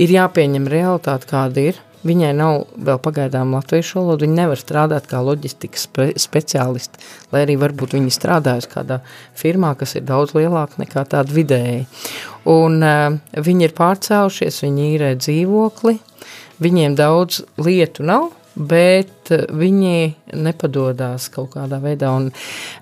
Ir 0.00 0.16
jāpieņem 0.16 0.70
realitāte, 0.72 1.28
kāda 1.28 1.68
ir. 1.72 1.82
Viņai 2.04 2.32
nav 2.36 2.66
vēl 2.76 2.98
pagaidām 3.00 3.54
latviešu 3.56 4.00
valoda, 4.00 4.26
viņa 4.26 4.36
nevar 4.36 4.60
strādāt 4.60 5.08
kā 5.08 5.22
loģistikas 5.24 5.86
spe 5.88 6.10
speciālisti, 6.20 7.00
lai 7.32 7.44
arī 7.46 7.56
varbūt 7.60 7.96
viņa 7.96 8.12
strādājas 8.12 8.68
kādā 8.68 9.00
firmā, 9.40 9.72
kas 9.80 9.96
ir 9.96 10.04
daudz 10.08 10.36
lielāka 10.36 10.82
nekā 10.82 11.06
tāda 11.14 11.32
vidēji. 11.32 11.86
Un 12.52 12.80
uh, 12.84 13.18
viņi 13.40 13.68
ir 13.70 13.76
pārcēlušies, 13.78 14.62
viņi 14.66 14.88
īrē 14.92 15.14
dzīvokli, 15.20 15.96
viņiem 16.64 16.96
daudz 17.00 17.40
lietu 17.56 18.04
nav, 18.04 18.32
bet 18.54 19.32
eh, 19.34 19.46
viņi 19.50 20.36
nepadodās 20.38 21.28
kaut 21.34 21.54
kādā 21.56 21.80
veidā. 21.82 22.12
Un, 22.14 22.28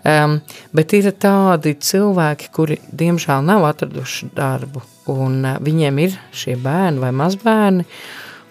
um, 0.09 0.35
bet 0.77 0.93
ir 0.97 1.11
tādi 1.21 1.75
cilvēki, 1.81 2.51
kuri 2.53 2.79
diemžēl 2.93 3.45
nav 3.47 3.65
atraduši 3.71 4.33
darbu, 4.37 4.85
un 5.13 5.41
uh, 5.41 5.57
viņiem 5.65 6.03
ir 6.05 6.19
šie 6.37 6.59
bērni 6.61 7.03
vai 7.03 7.13
mazbērni, 7.17 7.87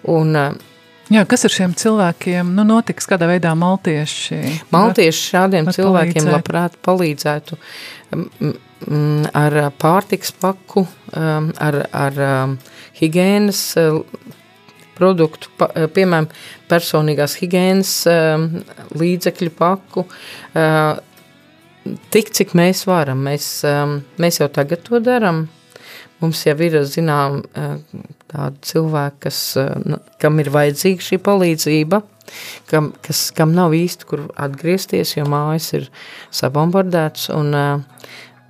un 0.09 0.59
Jā, 1.11 1.25
kas 1.27 1.41
ar 1.43 1.51
šiem 1.51 1.73
cilvēkiem, 1.75 2.53
nu, 2.55 2.63
notiks 2.63 3.09
kādā 3.09 3.27
veidā 3.27 3.51
maltieši? 3.59 4.37
Maltieši 4.71 5.23
šādiem 5.33 5.65
var 5.67 5.75
cilvēkiem 5.75 6.21
palīdzēt. 6.21 6.35
labprāt 6.37 6.77
palīdzētu 6.87 7.57
ar 9.35 9.57
pārtiks 9.81 10.31
paku, 10.39 10.85
ar, 11.11 11.77
ar 11.91 12.21
higienas 13.01 13.75
produktu, 14.95 15.51
piemēram, 15.95 16.29
personīgās 16.71 17.35
higienas 17.41 17.93
līdzekļu 18.95 19.53
paku, 19.57 20.05
tik 22.15 22.31
cik 22.39 22.55
mēs 22.57 22.85
varam. 22.87 23.25
Mēs, 23.27 23.51
mēs 24.21 24.39
jau 24.39 24.47
tagad 24.53 24.87
to 24.87 25.03
daram. 25.03 25.49
Mums 26.21 26.45
jau 26.45 26.55
ir, 26.61 26.83
zinām, 26.85 27.41
tādi 28.31 28.63
cilvēki, 28.71 29.21
kas, 29.27 29.39
uh, 29.59 29.75
nu, 29.85 30.01
kam 30.21 30.39
ir 30.43 30.51
vajadzīga 30.53 31.07
šī 31.07 31.21
palīdzība, 31.25 32.01
kam, 32.71 32.91
kas, 33.05 33.27
kam 33.35 33.55
nav 33.57 33.75
īsti, 33.77 34.07
kur 34.09 34.27
atgriezties, 34.39 35.15
jo 35.17 35.27
mājas 35.29 35.71
ir 35.77 35.89
sabombardēts, 36.35 37.29
un 37.35 37.55
uh, 37.57 38.05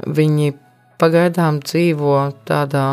viņi 0.06 0.54
pagaidām 1.02 1.62
dzīvo 1.66 2.18
tādā, 2.48 2.88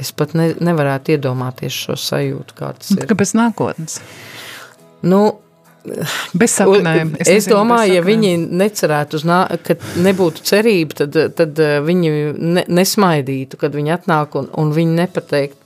es 0.00 0.12
pat 0.16 0.36
ne, 0.36 0.52
nevarētu 0.64 1.16
iedomāties 1.16 1.82
šo 1.86 1.96
sajūtu, 2.00 2.56
kā 2.56 2.72
tas 2.76 2.92
Nu, 2.94 3.02
ir. 3.02 3.10
Kā 3.10 3.18
bez 3.18 3.36
nākotnes? 3.36 4.00
Nu, 5.06 5.24
Bez 6.34 6.56
saknēm. 6.58 7.12
Es, 7.14 7.28
es 7.28 7.44
nezinu, 7.44 7.60
domāju, 7.60 7.92
ja 7.94 8.02
viņi 8.02 8.32
necerētu, 8.58 9.20
nā, 9.28 9.38
ka 9.62 9.76
nebūtu 10.02 10.42
cerība, 10.46 11.02
tad, 11.02 11.18
tad 11.38 11.60
eh, 11.62 11.76
viņi 11.84 12.10
ne, 12.34 12.64
nesmaidītu, 12.80 13.60
kad 13.60 13.76
viņi 13.76 13.94
atnāk 13.94 14.34
un, 14.40 14.50
un 14.58 14.72
viņi 14.74 14.98
nepateikt 14.98 15.60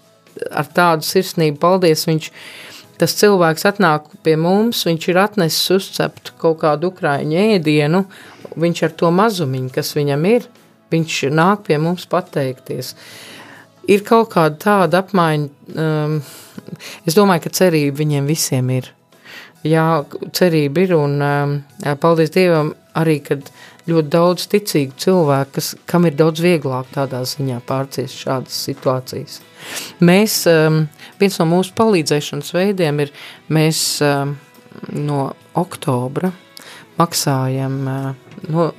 ar 0.50 0.68
tādu 0.74 1.06
sirsnību, 1.06 1.58
paldies, 1.62 2.06
viņš, 2.08 2.30
tas 3.00 3.16
cilvēks 3.20 3.66
atnāk 3.70 4.10
pie 4.24 4.36
mums, 4.40 4.84
viņš 4.88 5.08
ir 5.12 5.20
atnesis 5.22 5.74
uzcept 5.76 6.32
kaut 6.40 6.60
kādu 6.64 6.92
ukraiņu 6.92 7.40
ēdienu, 7.56 8.04
viņš 8.60 8.84
ar 8.86 8.96
to 9.02 9.10
mazumiņu, 9.14 9.72
kas 9.74 9.94
viņam 9.96 10.26
ir, 10.30 10.48
viņš 10.92 11.20
nāk 11.34 11.66
pie 11.68 11.78
mums 11.82 12.06
pateikties. 12.10 12.94
Ir 13.90 14.04
kaut 14.06 14.30
kāda 14.34 14.58
tāda 14.60 15.00
apmaiņa, 15.04 15.48
um, 15.80 16.18
es 17.08 17.16
domāju, 17.16 17.46
ka 17.46 17.56
cerība 17.62 18.02
viņiem 18.02 18.28
visiem 18.28 18.70
ir. 18.76 18.90
Jā, 19.66 20.04
cerība 20.36 20.86
ir 20.86 20.94
un 20.96 21.18
um, 21.20 21.56
paldies 22.00 22.32
Dievam 22.32 22.72
arī, 22.96 23.18
kad 23.24 23.50
ļoti 23.88 24.12
daudz 24.12 24.46
ticīgu 24.50 24.96
cilvēku, 25.00 25.54
kas, 25.58 25.72
kam 25.88 26.06
ir 26.08 26.16
daudz 26.18 26.42
vieglāk 26.44 26.90
tādā 26.94 27.22
ziņā 27.28 27.60
pārciest 27.68 28.24
šādas 28.24 28.56
situācijas. 28.68 29.40
Mēs, 30.04 30.42
um, 30.50 30.84
viens 31.20 31.38
no 31.40 31.48
mūsu 31.50 31.74
palīdzēšanas 31.78 32.54
veidiem 32.56 33.04
ir, 33.06 33.12
mēs 33.52 34.00
um, 34.04 34.36
no 34.92 35.30
oktobra 35.58 36.32
maksājam 37.00 37.78
uh, 37.88 38.10
no 38.48 38.70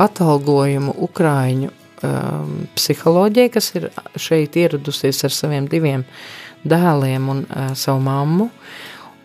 atalgojumu 0.00 0.94
Ukraiņu 1.08 1.70
um, 1.70 2.54
psiholoģijai, 2.76 3.52
kas 3.52 3.72
ir 3.76 3.90
šeit 4.20 4.56
ieradusies 4.60 5.24
ar 5.26 5.34
saviem 5.34 5.68
diviem 5.70 6.06
dēliem 6.64 7.28
un 7.32 7.44
uh, 7.48 7.72
savu 7.78 8.02
mammu. 8.04 8.50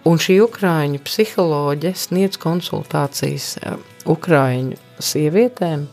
Un 0.05 0.19
šī 0.21 0.37
Ukrāņu 0.43 1.01
psiholoģe 1.07 1.95
sniedz 1.97 2.37
konsultācijas 2.41 3.55
uh, 3.63 3.79
Ukrāņu 4.05 4.77
sievietēm, 5.03 5.85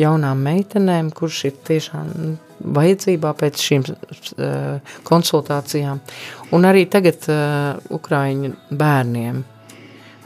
jaunām 0.00 0.44
meitenēm, 0.46 1.10
kurš 1.16 1.44
ir 1.50 1.58
tiešām 1.66 2.12
vajadzībā 2.76 3.32
pēc 3.40 3.62
šīm 3.64 3.86
uh, 3.88 4.94
konsultācijām. 5.08 6.00
Un 6.56 6.68
arī 6.68 6.86
tagad 6.92 7.26
uh, 7.32 7.80
Ukrāņu 7.96 8.52
bērniem. 8.70 9.42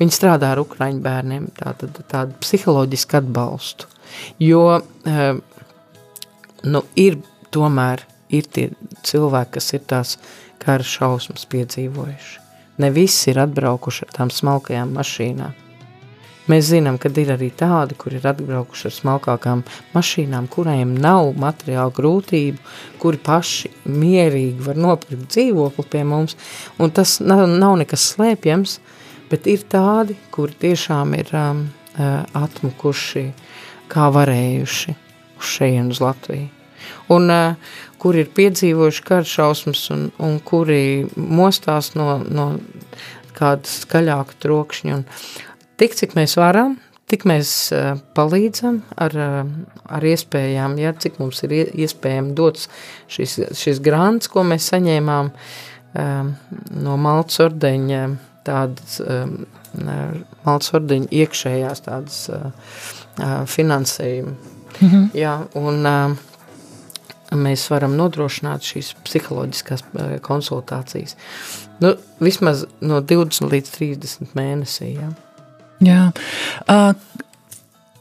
Viņi 0.01 0.15
strādā 0.15 0.53
ar 0.55 0.63
Ukrāņu 0.63 1.03
bērniem, 1.05 1.51
tādu, 1.59 1.91
tādu 2.11 2.35
psiholoģisku 2.43 3.21
atbalstu. 3.21 3.91
Jo 4.43 4.65
uh, 4.79 5.39
nu, 6.65 6.83
ir 6.99 7.21
tomēr 7.55 8.05
ir 8.35 8.49
tie 8.51 8.71
cilvēki, 9.07 9.55
kas 9.59 9.73
ir 9.77 9.85
tās 9.91 10.17
kara 10.63 10.87
šausmas 10.87 11.47
piedzīvojuši. 11.51 12.41
Ne 12.83 12.91
visi 12.91 13.31
ir 13.31 13.39
atbraukuši 13.45 14.09
ar 14.09 14.17
tām 14.17 14.33
smalkajām 14.35 14.97
mašīnām. 14.97 15.53
Mēs 16.51 16.67
zinām, 16.69 16.99
ka 17.01 17.09
ir 17.09 17.31
arī 17.33 17.49
tādi, 17.57 17.97
kur 17.97 18.13
ir 18.13 18.27
atbraukuši 18.29 18.89
ar 18.91 18.93
smalkākām 18.93 19.63
mašīnām, 19.95 20.49
kuriem 20.53 20.93
nav 21.01 21.31
materiāla 21.41 21.93
grūtību, 21.97 22.61
kuri 23.01 23.21
paši 23.25 23.71
mierīgi 23.89 24.67
var 24.67 24.77
nopirkt 24.77 25.31
dzīvokli 25.33 25.87
pie 25.89 26.03
mums, 26.05 26.37
tas 26.93 27.17
nav, 27.25 27.47
nav 27.49 27.79
nekas 27.81 28.05
slēpjams, 28.13 28.77
bet 29.31 29.49
ir 29.49 29.65
tādi, 29.73 30.19
kuri 30.35 30.59
tiešām 30.67 31.17
ir 31.17 31.33
um, 31.33 31.65
uh, 31.97 32.21
atmukuši, 32.37 33.25
kā 33.89 34.11
varējuši 34.13 34.95
uz 35.41 35.57
šeien 35.57 35.89
uz 35.95 36.03
Latviju. 36.05 36.51
un 37.09 37.31
uh, 37.33 37.57
kuri 38.05 38.21
ir 38.21 38.31
piedzīvojuši 38.37 39.05
karšausmas 39.09 39.87
un, 39.95 40.05
un 40.21 40.37
kuri 40.45 41.07
mostās 41.17 41.95
no, 41.97 42.19
no 42.29 42.51
kāda 43.33 43.65
skaļāka 43.65 44.37
trokšņa. 44.45 44.99
Un 44.99 45.07
tik, 45.81 45.95
cik 45.99 46.17
mēs 46.19 46.37
varam, 46.41 46.77
tik 47.11 47.27
mēs 47.29 47.51
uh, 47.75 47.95
palīdzam 48.17 48.81
ar, 49.01 49.17
uh, 49.19 49.51
ar 49.93 50.07
iespējām, 50.09 50.79
ja, 50.81 50.95
cik 50.97 51.19
mums 51.23 51.43
ir 51.47 51.55
ie- 51.57 51.71
iespējami 51.85 52.35
dots 52.39 52.69
šis, 53.13 53.39
šis 53.59 53.83
grants, 53.85 54.31
ko 54.33 54.45
mēs 54.47 54.71
saņēmām 54.73 55.31
um, 55.31 56.35
no 56.85 56.97
Maltas 57.01 57.41
ordeņa, 57.45 58.05
tādas 58.45 59.01
Maltas 60.45 60.75
ordeņa 60.77 61.09
iekšējās 61.11 61.81
tādas 61.87 62.19
finansējuma. 63.51 64.35
Mhm. 64.81 65.07
Jā, 65.17 65.33
un 65.59 65.81
mēs 67.41 67.65
varam 67.73 67.97
nodrošināt 67.99 68.67
šīs 68.67 68.93
psiholoģiskās 69.07 69.85
konsultācijas. 70.23 71.17
Nu, 71.83 71.95
vismaz 72.23 72.67
no 72.85 73.01
20 73.03 73.51
līdz 73.51 73.73
30 73.79 74.37
mēnesī, 74.39 74.93
jā. 75.01 75.11
Jā. 75.83 76.13
Uh, 76.71 76.93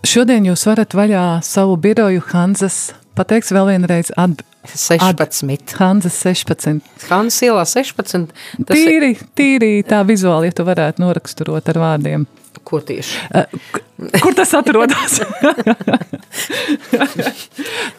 šodien 0.06 0.46
jūs 0.52 0.68
varat 0.70 0.94
vaļā 0.94 1.26
savu 1.44 1.78
biroju 1.82 2.22
Hanzas, 2.34 2.92
pateiks 3.18 3.50
vēl 3.56 3.72
vienreiz, 3.74 4.12
atb 4.18 4.42
16. 4.64 5.74
Hanzas 5.82 6.16
16. 6.24 6.80
Hannes 7.10 7.40
ielā 7.44 7.66
16. 7.68 8.30
Tas 8.64 8.78
ir, 8.80 8.88
Tīri, 8.88 9.10
tīri 9.36 9.72
tā 9.84 10.00
vizuāli, 10.08 10.48
ja 10.52 10.56
tu 10.56 10.64
varētu 10.68 11.04
noraksturot 11.04 11.68
ar 11.74 11.82
vārdiem. 11.84 12.24
ko 12.64 12.80
tieši? 12.80 13.18
Kur 14.24 14.34
tas 14.38 14.54
atrodas? 14.56 15.18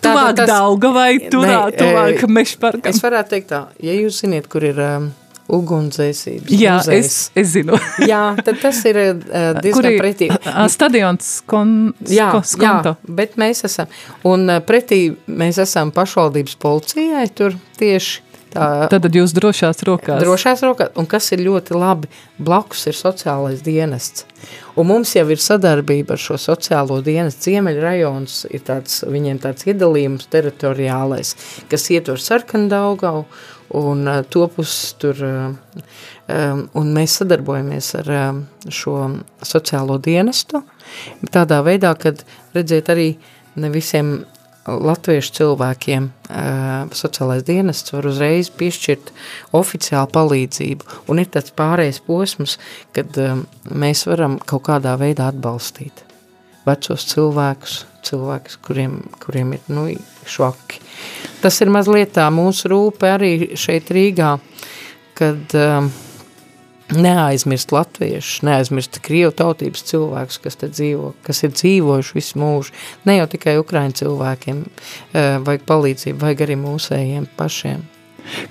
Tuvāk 0.04 0.36
tas- 0.38 0.48
Dauga 0.48 0.90
vai 0.94 1.18
turā, 1.30 1.66
Nē, 1.68 1.76
tuvāk 1.78 2.24
e, 2.24 2.30
Mešparkam? 2.38 2.88
Es 2.90 3.02
varētu 3.04 3.34
teikt 3.34 3.50
tā, 3.52 3.60
ja 3.84 3.92
jūs 3.98 4.22
ziniet, 4.24 4.48
kur 4.48 4.64
ir 4.64 4.78
um, 4.80 5.10
ugunsdzēsības 5.52 6.52
Jā, 6.56 6.78
muzejs. 6.80 7.06
es, 7.06 7.30
es 7.36 7.52
zinu. 7.54 7.78
Jā, 8.10 8.22
tad 8.44 8.60
tas 8.62 8.80
ir 8.88 8.98
uh, 9.00 9.14
diezgan 9.60 9.90
ir 9.92 10.00
pretī. 10.00 10.28
ā, 10.32 10.66
stadions 10.72 11.38
kon, 11.50 11.74
Jā, 12.08 12.30
sko, 12.32 12.42
skonto? 12.56 12.94
jā, 12.96 13.14
bet 13.22 13.36
mēs 13.40 13.64
esam, 13.68 13.90
un 14.28 14.48
uh, 14.48 14.60
pretī 14.64 15.02
mēs 15.28 15.60
esam 15.64 15.92
pašvaldības 15.94 16.56
policijai 16.62 17.26
tur 17.36 17.58
tieši 17.80 18.22
tā 18.54 18.66
Tad 18.86 19.08
jūs 19.10 19.32
drošās 19.34 19.82
rokās. 19.82 20.20
drošās 20.22 20.60
rokās, 20.62 20.92
un 20.94 21.08
kas 21.10 21.26
ir 21.34 21.40
ļoti 21.42 21.74
labi, 21.74 22.06
blakus 22.38 22.86
ir 22.86 22.94
sociālais 22.94 23.64
dienests. 23.66 24.28
Un 24.78 24.86
mums 24.86 25.10
jau 25.16 25.24
ir 25.32 25.40
sadarbība 25.42 26.14
ar 26.14 26.20
šo 26.22 26.36
sociālo 26.38 27.00
dienestu. 27.02 27.48
Ziemeļa 27.48 27.82
rajons 27.82 28.36
ir 28.54 28.62
tāds, 28.66 29.00
viņiem 29.10 29.40
tāds 29.42 29.66
iedalījums 29.66 30.28
teritoriālais, 30.30 31.34
kas 31.72 31.88
ietver 31.90 32.20
Sarkandaugau 32.22 33.24
uh, 33.24 33.42
to 34.30 34.46
pusi 34.54 34.94
tur, 35.02 35.22
uh, 35.24 35.82
um, 36.28 36.66
un 36.80 36.92
mēs 36.94 37.18
sadarbojamies 37.20 37.90
ar 38.02 38.12
šo 38.68 38.98
sociālo 39.42 39.98
dienestu. 40.02 40.62
Tādā 41.34 41.62
veidā, 41.66 41.94
kad 41.98 42.22
redzēt 42.54 42.92
arī 42.94 43.08
ne 43.58 43.70
visiem 43.74 44.16
latviešu 44.64 45.32
cilvēkiem 45.38 46.08
sociālais 46.96 47.44
dienests 47.44 47.92
var 47.92 48.06
uzreiz 48.08 48.48
piešķirt 48.56 49.12
oficiālu 49.56 50.08
palīdzību, 50.14 50.88
un 51.12 51.20
ir 51.20 51.28
tāds 51.32 51.52
pārējais 51.56 52.00
posms, 52.06 52.56
kad 52.96 53.18
mēs 53.68 54.06
varam 54.08 54.38
kaut 54.40 54.64
kādā 54.70 54.96
veidā 55.00 55.28
atbalstīt 55.32 56.04
vecos 56.64 57.04
cilvēkus, 57.10 57.82
cilvēkus, 58.06 58.58
kuriem, 58.64 58.98
kuriem 59.22 59.54
ir 59.56 59.68
nu, 59.72 59.86
švaki. 60.28 60.80
Tas 61.42 61.60
ir 61.60 61.72
mazliet 61.72 62.14
tā 62.16 62.28
mūsu 62.32 62.70
rūpe 62.72 63.10
arī 63.10 63.34
šeit 63.60 63.90
Rīgā, 63.94 64.36
kad 65.18 65.56
um, 65.58 65.90
neaizmirst 66.94 67.72
latviešus, 67.74 68.42
neaizmirst 68.46 69.00
krievu 69.04 69.32
tautības 69.36 69.84
cilvēkus, 69.88 70.38
kas 70.44 70.60
te 70.60 70.68
dzīvo, 70.72 71.14
kas 71.26 71.42
ir 71.46 71.54
dzīvojuši 71.54 72.16
visu 72.18 72.40
mūžu. 72.40 72.76
Ne 73.08 73.18
jau 73.18 73.28
tikai 73.30 73.56
ukraiņu 73.62 74.00
cilvēkiem 74.02 74.62
uh, 74.64 75.42
vajag 75.46 75.66
palīdzību, 75.70 76.20
vajag 76.24 76.46
arī 76.46 76.60
mūsējiem 76.60 77.28
pašiem. 77.38 77.84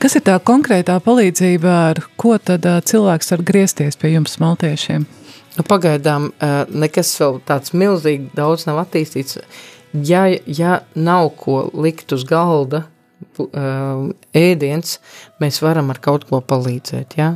Kas 0.01 0.13
ir 0.17 0.21
tā 0.25 0.35
konkrētā 0.37 0.99
palīdzība, 1.01 1.73
ar 1.89 2.03
ko 2.19 2.35
tad 2.37 2.65
ā, 2.69 2.77
cilvēks 2.85 3.33
var 3.33 3.45
griezties 3.45 3.97
pie 3.97 4.13
jums, 4.13 4.37
maltiešiem? 4.41 5.07
Nu, 5.53 5.65
pagaidām 5.69 6.31
uh, 6.31 6.63
nekas 6.73 7.11
vēl 7.21 7.37
tāds 7.45 7.75
milzīgi 7.77 8.31
daudz 8.37 8.65
nav 8.65 8.81
attīstīts. 8.87 9.37
Ja, 9.93 10.25
ja 10.49 10.79
nav 10.97 11.29
ko 11.37 11.67
likt 11.77 12.15
uz 12.15 12.25
galda, 12.25 12.87
uh, 13.37 14.09
ēdiens, 14.33 14.97
mēs 15.43 15.61
varam 15.61 15.93
ar 15.93 16.01
kaut 16.03 16.25
ko 16.29 16.41
palīdzēt, 16.41 17.17
ja? 17.21 17.35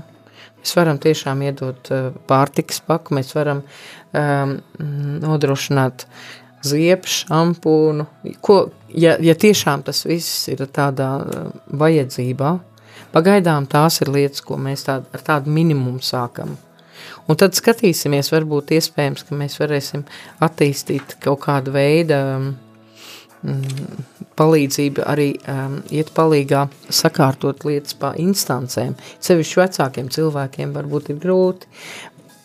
Mēs 0.57 0.73
varam 0.75 0.97
tiešām 1.01 1.45
iedot 1.45 1.93
uh, 1.93 2.09
pārtikas 2.27 2.81
paku, 2.83 3.15
mēs 3.19 3.31
varam 3.37 3.61
um, 3.61 4.57
nodrošināt 5.21 6.07
ziepes, 6.65 7.21
šampūnu, 7.27 8.07
ko, 8.41 8.59
ja, 8.89 9.13
ja 9.21 9.37
tiešām 9.37 9.85
tas 9.87 10.01
viss 10.09 10.47
ir 10.51 10.65
tādā 10.73 11.11
vajadzībā, 11.69 12.55
pagaidām 13.13 13.69
tās 13.69 14.01
ir 14.01 14.11
lietas, 14.11 14.41
ko 14.41 14.57
mēs 14.57 14.87
tād, 14.89 15.05
ar 15.13 15.23
tādu 15.29 15.53
minimumu 15.53 16.01
sākam. 16.03 16.57
Un 17.27 17.39
tad 17.39 17.57
skatīsimies, 17.57 18.31
varbūt 18.31 18.71
iespējams, 18.77 19.25
ka 19.27 19.35
mēs 19.35 19.57
varēsim 19.59 20.05
attīstīt 20.43 21.17
kaut 21.23 21.41
kādu 21.43 21.73
veidu 21.75 22.19
mm, 23.43 24.03
palīdzību, 24.39 25.03
arī 25.03 25.31
um, 25.51 25.79
iet 25.91 26.13
palīgā 26.15 26.67
sakārtot 26.87 27.65
lietas 27.67 27.97
pa 27.99 28.13
instancēm. 28.21 28.95
Sevišķi 29.23 29.61
vecākiem 29.63 30.11
cilvēkiem 30.13 30.75
varbūt 30.77 31.11
ir 31.11 31.19
grūti. 31.23 31.67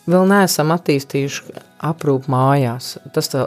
Vēl 0.03 0.27
neesam 0.27 0.73
attīstījuši 0.75 1.61
aprūp 1.87 2.27
mājās. 2.31 2.97
Tas, 3.15 3.29
tā, 3.31 3.45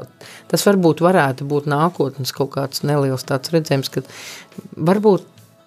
tas 0.49 0.65
varbūt 0.65 1.03
varētu 1.05 1.45
būt 1.49 1.69
nākotnes 1.69 2.33
kaut 2.37 2.55
kāds 2.57 2.85
neliels 2.87 3.27
tāds 3.29 3.53
redzējums, 3.53 3.93
ka 3.93 4.05
varbūt 4.89 5.27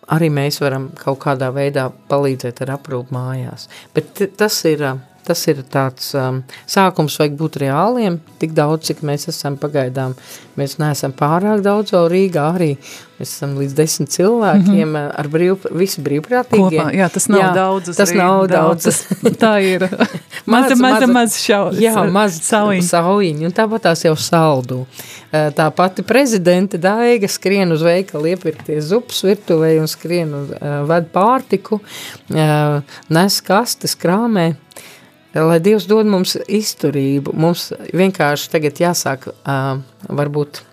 arī 0.10 0.32
mēs 0.34 0.58
varam 0.64 0.90
kaut 0.98 1.22
kādā 1.26 1.52
veidā 1.54 1.90
palīdzēt 2.10 2.64
ar 2.66 2.76
aprūp 2.80 3.14
mājās. 3.14 3.68
Bet 3.94 4.22
tas 4.40 4.58
ir, 4.70 4.82
ā, 4.82 4.96
tas 5.30 5.44
ir 5.52 5.62
tāds 5.72 6.12
um, 6.18 6.42
sākums 6.70 7.18
vajag 7.22 7.38
būt 7.40 7.62
reāliem, 7.64 8.20
tik 8.42 8.56
daudz, 8.58 8.90
cik 8.90 9.04
mēs 9.06 9.30
esam 9.32 9.60
pagaidām. 9.62 10.18
Mēs 10.60 10.80
neesam 10.82 11.14
pārāk 11.16 11.62
daudz, 11.64 11.94
vēl 11.96 12.10
Rīgā 12.12 12.48
arī 12.58 12.74
mēs 13.20 13.34
esam 13.34 13.56
līdz 13.60 13.76
desmit 13.76 14.12
cilvēkiem 14.14 14.88
mm 14.88 14.96
-hmm. 14.96 15.12
ar 15.22 15.28
brīv, 15.28 15.68
visi 15.76 16.02
brīvprātīgie. 16.02 16.80
Kopā, 16.80 16.92
jā, 16.96 17.10
tas 17.12 17.28
nav 17.28 17.42
Jā, 17.42 17.54
daudz. 17.56 17.96
Tas 17.98 18.14
nav 18.16 18.48
daudz. 18.48 18.84
Tas, 18.84 19.00
tā 19.44 19.54
ir 19.64 19.88
maza, 20.54 20.76
maza, 20.76 21.08
maza 21.08 21.38
šau. 21.38 21.72
Jā, 21.76 22.04
maz 22.12 22.40
saujiņa. 22.44 22.88
saujiņa, 22.88 23.46
un 23.46 23.56
tāpat 23.56 23.88
tās 23.90 24.06
jau 24.06 24.16
saldu. 24.16 24.86
Tā 25.30 25.68
pati 25.76 26.02
prezidente 26.02 26.78
Daiga 26.78 27.28
skrien 27.28 27.72
uz 27.72 27.84
veikalu 27.86 28.32
iepirkties 28.32 28.88
zupas 28.90 29.22
virtuvē 29.24 29.76
un 29.80 29.88
skrien 29.88 30.34
uz 30.34 30.50
uh, 30.56 30.80
ved 30.90 31.12
pārtiku, 31.14 31.78
uh, 31.80 32.80
nes 33.10 33.42
kastes 33.46 33.94
krāmē, 34.00 34.56
lai 35.34 35.60
Dievs 35.64 35.86
dod 35.90 36.10
mums 36.10 36.36
izturību. 36.48 37.36
Mums 37.38 37.70
vienkārši 37.94 38.52
tagad 38.56 38.82
jāsāk 38.82 39.30
uh, 39.30 39.78
varbūt 40.10 40.64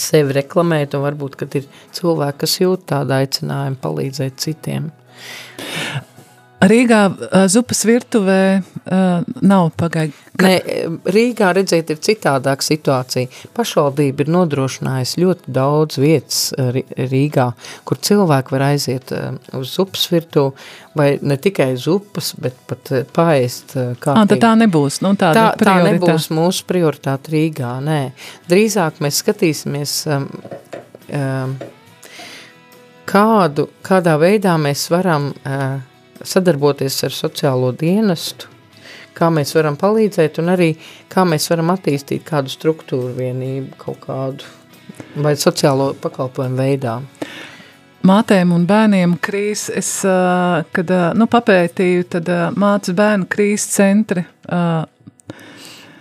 sevi 0.00 0.34
reklamēt, 0.36 0.94
un 0.96 1.04
varbūt, 1.04 1.36
kad 1.42 1.54
ir 1.58 1.66
cilvēki, 1.96 2.40
kas 2.44 2.58
jūt 2.62 2.86
tādu 2.94 3.16
aicinājumu 3.18 3.80
palīdzēt 3.82 4.38
citiem. 4.40 4.90
Rīgā 6.70 7.00
zupas 7.50 7.84
virtuvē 7.86 8.40
nav 9.44 9.70
pagaidi. 9.78 10.14
Nē, 10.42 10.52
Rīgā 11.14 11.52
redzēt 11.54 11.92
ir 11.94 12.00
citādāka 12.02 12.64
situācija. 12.66 13.30
Pašvaldība 13.54 14.24
ir 14.24 14.32
nodrošinājusi 14.34 15.22
ļoti 15.22 15.54
daudz 15.54 15.98
vietas 16.02 16.40
Rīgā, 16.56 17.46
kur 17.86 18.00
cilvēki 18.02 18.54
var 18.56 18.66
aiziet 18.70 19.12
uz 19.54 19.74
zupas 19.76 20.08
virtu, 20.10 20.48
vai 20.98 21.14
ne 21.22 21.38
tikai 21.38 21.72
zupas, 21.80 22.32
bet 22.40 22.58
pat 22.70 22.92
paēst 23.14 23.76
kā 24.02 24.18
Ā, 24.18 24.26
tad 24.30 24.42
tā 24.42 24.52
nebūs. 24.58 25.00
Nu, 25.04 25.14
tāda 25.18 25.34
tā, 25.34 25.46
tā 25.54 25.62
prioritāte. 25.62 25.94
nebūs 25.94 26.28
mūsu 26.34 26.66
prioritāte 26.70 27.34
Rīgā, 27.34 27.76
nē. 27.84 28.02
Drīzāk 28.50 29.00
mēs 29.04 29.22
skatīsimies, 29.22 29.96
um, 30.10 30.28
um, 31.14 31.56
kādu, 33.10 33.68
kādā 33.86 34.18
veidā 34.20 34.58
mēs 34.60 34.88
varam 34.92 35.32
uh, 35.32 35.82
sadarboties 36.28 36.98
ar 37.06 37.14
sociālo 37.14 37.70
dienestu, 37.78 38.50
kā 39.14 39.30
mēs 39.30 39.54
varam 39.56 39.78
palīdzēt 39.80 40.40
un 40.42 40.52
arī 40.54 40.72
kā 41.12 41.26
mēs 41.28 41.48
varam 41.52 41.72
attīstīt 41.74 42.26
kādu 42.26 42.52
struktūru 42.52 43.14
vienību 43.18 43.78
kaut 43.80 44.00
kādu 44.06 44.52
vai 45.24 45.34
sociālo 45.38 45.92
pakalpojumu 46.00 46.60
veidā. 46.60 46.98
Mātēm 48.04 48.50
un 48.52 48.66
bērniem 48.68 49.14
krīzes, 49.24 49.70
es, 49.80 49.90
kad 50.76 50.90
nu, 51.16 51.28
papētīju, 51.30 52.08
tad 52.12 52.28
mācas 52.60 52.92
bērnu 52.98 53.30
krīzes 53.32 53.70
centri 53.72 54.26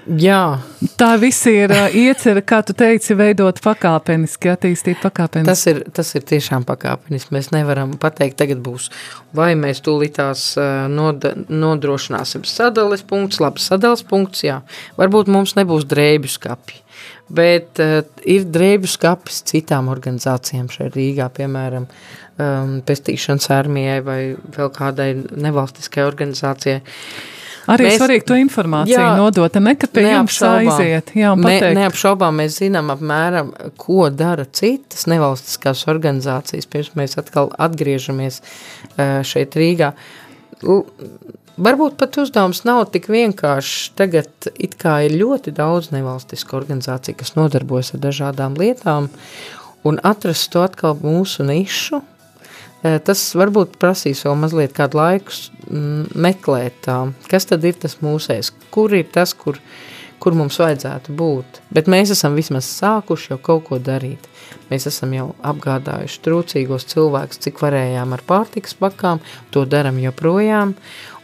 Jā, 0.04 0.60
Tā 1.00 1.14
viss 1.18 1.46
ir 1.50 1.72
uh, 1.72 1.94
iecerē, 1.96 2.42
kā 2.46 2.60
tu 2.66 2.74
teici, 2.78 3.16
veidot 3.18 3.58
pakāpeniski, 3.64 4.50
attīstīt 4.52 5.00
pakāpeniski. 5.02 5.48
tas 5.48 5.64
ir, 5.72 5.80
tas 5.96 6.10
ir 6.18 6.26
tiešām 6.30 6.66
pakāpeniski. 6.68 7.34
Mēs 7.34 7.50
nevaram 7.56 7.96
pateikt, 8.02 8.38
tagad 8.42 8.60
būs, 8.66 8.90
vai 9.36 9.54
mēs 9.60 9.82
tūlītās 9.86 10.46
uh, 10.60 10.68
nod, 10.92 11.26
nodrošināsim 11.48 12.46
sadales 12.48 13.06
punktus, 13.08 13.42
labs 13.42 13.70
sadales 13.72 14.04
punkts, 14.06 14.44
jā. 14.46 14.60
Varbūt 15.00 15.32
mums 15.34 15.56
nebūs 15.58 15.88
drēbju 15.90 16.34
skapi, 16.36 16.82
bet 17.34 17.82
uh, 17.82 18.02
ir 18.28 18.46
drēbju 18.52 18.94
skapis 18.94 19.42
citām 19.50 19.90
organizācijām 19.94 20.68
šeit 20.74 20.94
Rīgā, 21.00 21.32
piemēram, 21.40 21.88
um, 22.38 22.82
pestīšanas 22.86 23.50
armijai 23.56 24.02
vai 24.06 24.20
vēl 24.36 24.74
kādai 24.78 25.14
nevalstiskai 25.32 26.06
organizācijai. 26.06 26.84
Arī 27.68 27.86
mēs- 27.88 28.00
svarīgi 28.02 28.26
to 28.28 28.36
informāciju 28.36 28.98
Jā, 28.98 29.16
nodot, 29.16 29.56
ne 29.56 29.76
ka 29.80 29.88
pie 29.88 30.04
jums 30.04 30.40
aiziet. 30.44 31.14
Jā, 31.16 31.32
ne, 31.40 31.60
neapšaubām 31.80 32.42
mēs 32.42 32.60
zinām 32.60 32.92
apmēram, 32.92 33.54
ko 33.78 34.10
dara 34.10 34.46
citas 34.46 35.06
nevalstiskās 35.08 35.86
organizācijas, 35.88 36.68
pirms 36.68 36.92
mēs 37.00 37.18
atkal 37.18 37.54
atgriežamies 37.58 38.42
šeit 39.24 39.56
Rīgā. 39.56 39.94
Varbūt 41.54 41.98
pat 42.02 42.18
uzdevums 42.18 42.64
nav 42.66 42.88
tik 42.92 43.08
vienkāršs. 43.14 43.92
Tagad 43.96 44.48
it 44.58 44.74
kā 44.82 45.06
ir 45.06 45.14
ļoti 45.22 45.54
daudz 45.54 45.92
nevalstisku 45.94 46.58
organizāciju, 46.58 47.16
kas 47.20 47.36
nodarbojas 47.38 47.94
ar 47.94 48.02
dažādām 48.08 48.58
lietām, 48.58 49.10
un 49.86 50.00
atrast 50.04 50.50
to 50.52 50.64
atkal 50.66 50.96
mūsu 50.98 51.46
nišu, 51.46 52.02
Tas 52.84 53.22
varbūt 53.40 53.78
prasīs 53.80 54.26
vēl 54.26 54.36
mazliet 54.42 54.74
kādu 54.76 55.00
laiku 55.00 55.32
meklēt, 56.20 56.90
kas 57.32 57.48
tad 57.48 57.64
ir 57.64 57.78
tas 57.80 57.96
mūsējs, 58.04 58.52
kur 58.76 58.92
ir 58.98 59.08
tas, 59.14 59.32
kur, 59.40 59.60
kur 60.20 60.36
mums 60.36 60.60
vajadzētu 60.60 61.16
būt. 61.16 61.62
Bet 61.72 61.88
mēs 61.92 62.12
esam 62.12 62.36
vismaz 62.36 62.68
sākuši 62.68 63.32
jau 63.32 63.40
kaut 63.46 63.70
ko 63.70 63.80
darīt. 63.80 64.28
Mēs 64.68 64.90
esam 64.92 65.16
jau 65.16 65.30
apgādājuši 65.48 66.20
trūcīgos 66.26 66.90
cilvēkus, 66.92 67.40
cik 67.48 67.64
varējām 67.64 68.18
ar 68.18 68.26
pārtikas 68.28 68.76
pakām, 68.76 69.24
to 69.56 69.64
daram 69.64 70.02
joprojām. 70.04 70.76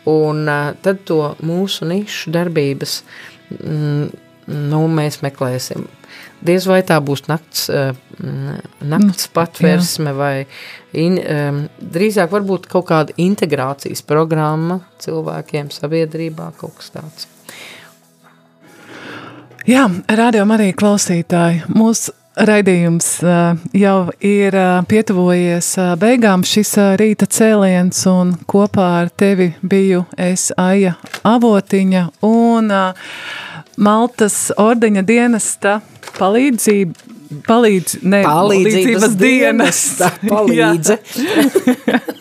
Un 0.07 0.47
tad 0.79 1.03
to 1.05 1.21
mūsu 1.43 1.85
nišu 1.91 2.31
darbības 2.33 3.01
mm, 3.51 4.28
nu, 4.49 4.83
mēs 4.91 5.21
meklēsim. 5.25 5.87
Diez 6.45 6.65
vai 6.69 6.79
tā 6.87 6.97
būs 7.03 7.25
nakts, 7.27 7.67
eh, 7.69 7.91
nakts 8.81 9.27
patversme 9.35 10.13
vai 10.15 10.45
in, 10.93 11.19
um, 11.19 11.59
drīzāk 11.79 12.31
varbūt 12.31 12.69
kaut 12.71 12.87
kāda 12.89 13.15
integrācijas 13.19 14.01
programma 14.01 14.79
cilvēkiem 15.03 15.69
sabiedrībā, 15.71 16.53
kaut 16.57 16.79
kas 16.79 16.93
tāds. 16.95 17.27
Jā, 19.67 19.85
rādījām 20.07 20.55
arī 20.55 20.71
klausītāji. 20.73 21.67
Mūsu 21.75 22.15
raidījums 22.39 23.09
uh, 23.27 23.59
jau 23.75 24.09
ir 24.23 24.55
uh, 24.55 24.79
pietuvojies 24.87 25.73
beigām 25.99 26.45
šis 26.47 26.71
rīta 26.99 27.27
cēliens, 27.27 27.99
un 28.07 28.33
kopā 28.47 28.87
ar 29.03 29.11
tevi 29.11 29.51
biju 29.61 30.05
es 30.17 30.49
Aija 30.57 30.95
Avotiņa 31.27 32.07
un 32.25 32.71
uh, 32.71 33.13
Maltas 33.79 34.49
ordeņa 34.59 35.05
dienesta 35.07 35.79
palīdzība. 36.19 37.15
Palīdz, 37.45 37.99
ne, 38.09 38.23
Palīdzības 38.25 39.11
dienesta 39.19 40.09
palīdze. 40.31 40.95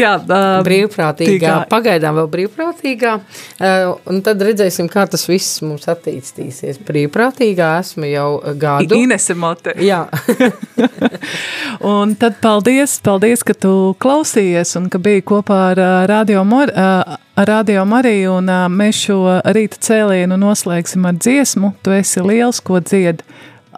Jā, 0.00 0.14
uh, 0.20 0.60
Brīvprātīgā, 0.66 1.38
tīkā. 1.38 1.54
pagaidām 1.70 2.18
vēl 2.18 2.28
brīvprātīgā, 2.32 3.14
uh, 3.18 3.92
un 4.10 4.22
tad 4.26 4.42
redzēsim, 4.44 4.88
kā 4.92 5.06
tas 5.10 5.26
viss 5.28 5.62
mums 5.64 5.88
attīstīsies. 5.90 6.80
Brīvprātīgā 6.88 7.74
esmu 7.82 8.08
jau 8.10 8.28
gadu. 8.58 8.98
Inese 8.98 9.36
Mote. 9.38 9.76
Jā, 9.84 10.04
Un 11.80 12.14
tad 12.18 12.40
paldies, 12.42 12.96
paldies, 13.04 13.44
ka 13.46 13.54
tu 13.54 13.94
klausījies 14.02 14.74
un 14.80 14.88
ka 14.90 14.98
biji 15.02 15.22
kopā 15.30 15.58
ar 15.72 15.80
ā, 15.82 15.90
Radio, 16.10 16.42
ā, 16.42 17.18
ar 17.38 17.48
Radio 17.48 17.84
Mariju. 17.86 18.38
Un, 18.40 18.50
ā, 18.50 18.64
mēs 18.72 19.04
šo 19.06 19.20
rīta 19.54 19.78
cēlienu 19.86 20.38
noslēgsim 20.40 21.06
ar 21.06 21.18
dziesmu. 21.20 21.76
Tu 21.82 21.94
esi 22.00 22.24
liels, 22.24 22.58
ko 22.64 22.80
dzied 22.82 23.22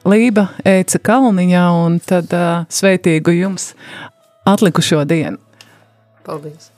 Lība 0.08 0.46
Eica 0.64 0.96
Kalniņā, 1.10 1.64
un 1.84 1.98
tad 2.00 2.32
ā, 2.32 2.64
sveitīgu 2.72 3.36
jums 3.36 3.74
atlikušo 4.44 5.04
dienu. 5.04 5.38
paldies. 6.24 6.70